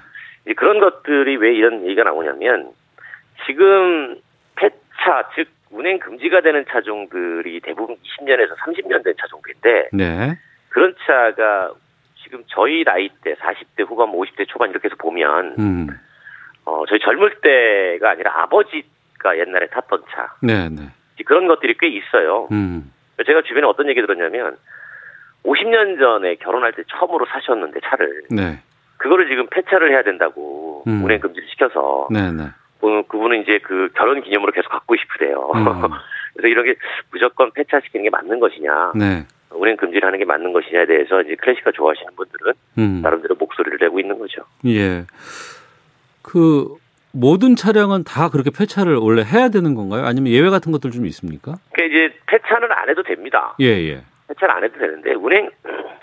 [0.46, 2.72] 이제 그런 것들이 왜 이런 얘기가 나오냐면
[3.46, 4.20] 지금
[4.56, 10.38] 폐차 즉 운행 금지가 되는 차종들이 대부분 20년에서 30년 된 차종들인데 네.
[10.70, 11.72] 그런 차가
[12.24, 15.88] 지금 저희 나이 때 40대 후반, 뭐 50대 초반 이렇게 해서 보면 음.
[16.66, 20.90] 어 저희 젊을 때가 아니라 아버지가 옛날에 탔던 차 네, 네.
[21.26, 22.48] 그런 것들이 꽤 있어요.
[22.52, 22.92] 음.
[23.26, 24.58] 제가 주변에 어떤 얘기 들었냐면
[25.44, 28.60] 50년 전에 결혼할 때 처음으로 사셨는데 차를 네.
[28.98, 31.04] 그거를 지금 폐차를 해야 된다고 음.
[31.04, 32.44] 운행 금지를 시켜서 네, 네.
[32.82, 35.52] 그- 그분은 이제 그 결혼 기념으로 계속 갖고 싶으대요.
[35.56, 35.66] 음.
[36.34, 36.76] 그래서 이런 게
[37.12, 39.26] 무조건 폐차시키는 게 맞는 것이냐, 네.
[39.52, 43.02] 운행 금지를 하는 게 맞는 것이냐에 대해서 이제 클래식카 좋아하시는 분들은 음.
[43.04, 44.44] 나름대로 목소리를 내고 있는 거죠.
[44.68, 45.06] 예.
[46.22, 46.76] 그
[47.12, 50.06] 모든 차량은 다 그렇게 폐차를 원래 해야 되는 건가요?
[50.06, 51.56] 아니면 예외 같은 것들 좀 있습니까?
[51.74, 53.56] 그러니까 이제 폐차는 안 해도 됩니다.
[53.60, 54.04] 예, 예.
[54.28, 55.50] 폐차를 안 해도 되는데 운행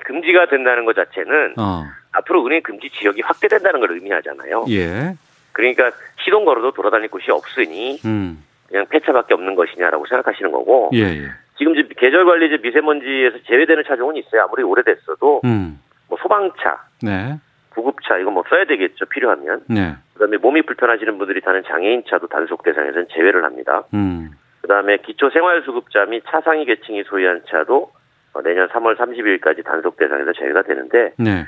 [0.05, 1.85] 금지가 된다는 것 자체는 어.
[2.13, 4.65] 앞으로 운행 금지 지역이 확대된다는 걸 의미하잖아요.
[4.71, 5.15] 예.
[5.53, 5.91] 그러니까
[6.27, 8.43] 시동 걸어도 돌아다닐 곳이 없으니 음.
[8.69, 11.29] 그냥 폐차밖에 없는 것이냐라고 생각하시는 거고 예, 예.
[11.57, 14.43] 지금 계절 관리 이제 미세먼지에서 제외되는 차종은 있어요.
[14.43, 15.81] 아무리 오래됐어도 음.
[16.09, 17.37] 뭐 소방차, 네.
[17.71, 19.63] 구급차 이거 뭐 써야 되겠죠 필요하면.
[19.69, 19.95] 네.
[20.15, 23.85] 그다음에 몸이 불편하시는 분들이 타는 장애인차도 단속 대상에서는 제외를 합니다.
[23.95, 24.31] 음.
[24.63, 27.93] 그다음에 기초 생활수급자 및 차상위 계층이 소유한 차도
[28.33, 31.47] 어, 내년 3월 30일까지 단속 대상에서 제외가 되는데 네.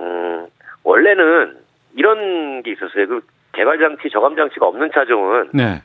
[0.00, 0.46] 음,
[0.82, 1.56] 원래는
[1.94, 3.06] 이런 게 있었어요.
[3.06, 3.20] 그
[3.52, 5.82] 개발 장치, 저감 장치가 없는 차종은 네.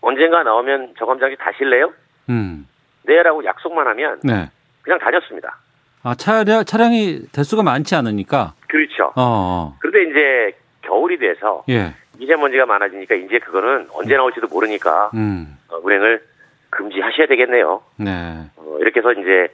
[0.00, 1.92] 언젠가 나오면 저감 장치 다실래요?
[2.28, 2.66] 음.
[3.02, 4.50] 네라고 약속만 하면 네.
[4.82, 5.56] 그냥 다녔습니다.
[6.02, 8.54] 아, 차량 차량이 대수가 많지 않으니까.
[8.68, 9.06] 그렇죠.
[9.06, 9.12] 어.
[9.16, 9.76] 어.
[9.80, 11.94] 그런데 이제 겨울이 돼서 예.
[12.18, 15.56] 미세먼지가 많아지니까 이제 그거는 언제 나올지도 모르니까 음.
[15.68, 16.22] 어, 운행을
[16.70, 17.82] 금지하셔야 되겠네요.
[17.96, 18.44] 네.
[18.56, 19.48] 어, 이렇게 해서 이제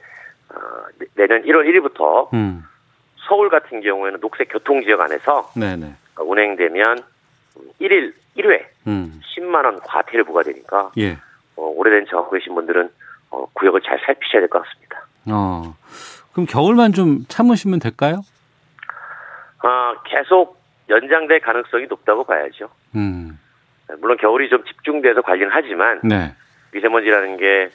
[0.49, 0.55] 어,
[0.99, 2.63] 내- 내년 1월 1일부터 음.
[3.27, 5.93] 서울 같은 경우에는 녹색 교통 지역 안에서 네, 네.
[6.17, 7.03] 어, 운행되면
[7.81, 9.21] 1일 1회 음.
[9.35, 11.17] 10만 원 과태료 부과되니까 예.
[11.55, 12.89] 어, 오래된 차 갖고 계신 분들은
[13.31, 15.05] 어, 구역을 잘 살피셔야 될 것 같습니다.
[15.31, 15.75] 어.
[16.33, 18.21] 그럼 겨울만 좀 참으시면 될까요?
[19.59, 20.59] 아, 계속
[20.89, 22.69] 연장될 가능성이 높다고 봐야죠.
[22.95, 23.39] 음.
[23.99, 26.35] 물론 겨울이 좀 집중돼서 관리는 하지만 네.
[26.73, 27.69] 미세먼지라는 게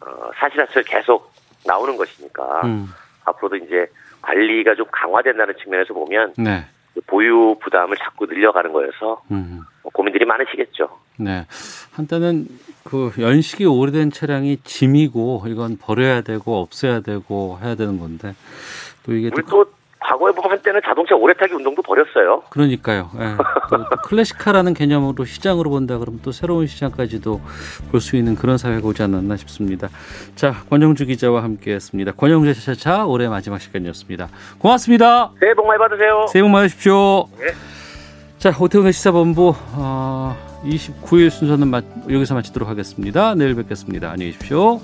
[0.00, 1.32] 어, 사실사실 계속
[1.66, 2.88] 나오는 것이니까 음.
[3.24, 3.86] 앞으로도 이제
[4.22, 6.64] 관리가 좀 강화된다는 측면에서 보면 네.
[6.98, 9.60] 그 보유 부담을 자꾸 늘려가는 거여서 음.
[9.82, 10.88] 뭐 고민들이 많으시겠죠.
[11.18, 11.46] 네.
[11.92, 12.46] 한때는
[12.84, 18.34] 그 연식이 오래된 차량이 짐이고 이건 버려야 되고 없애야 되고 해야 되는 건데
[19.04, 19.77] 또 이게 또 또
[20.08, 22.42] 과거에 보면 한때는 자동차 오래 타기 운동도 버렸어요.
[22.48, 23.10] 그러니까요.
[23.20, 23.36] 예.
[23.68, 27.40] 또, 또 클래식카라는 개념으로 시장으로 본다 그러면 또 새로운 시장까지도
[27.90, 29.88] 볼 수 있는 그런 사회가 오지 않았나 싶습니다.
[30.34, 32.12] 자, 권영주 기자와 함께했습니다.
[32.12, 34.28] 권영주 차차차 올해 마지막 시간이었습니다.
[34.58, 35.32] 고맙습니다.
[35.40, 36.26] 새해 복 많이 받으세요.
[36.32, 37.28] 새해 복 많으십시오.
[37.38, 37.46] 네.
[38.38, 43.34] 자, 오태훈의 시사본부 어, 29일 순서는 마, 여기서 마치도록 하겠습니다.
[43.34, 44.10] 내일 뵙겠습니다.
[44.10, 44.80] 안녕히 계십시오.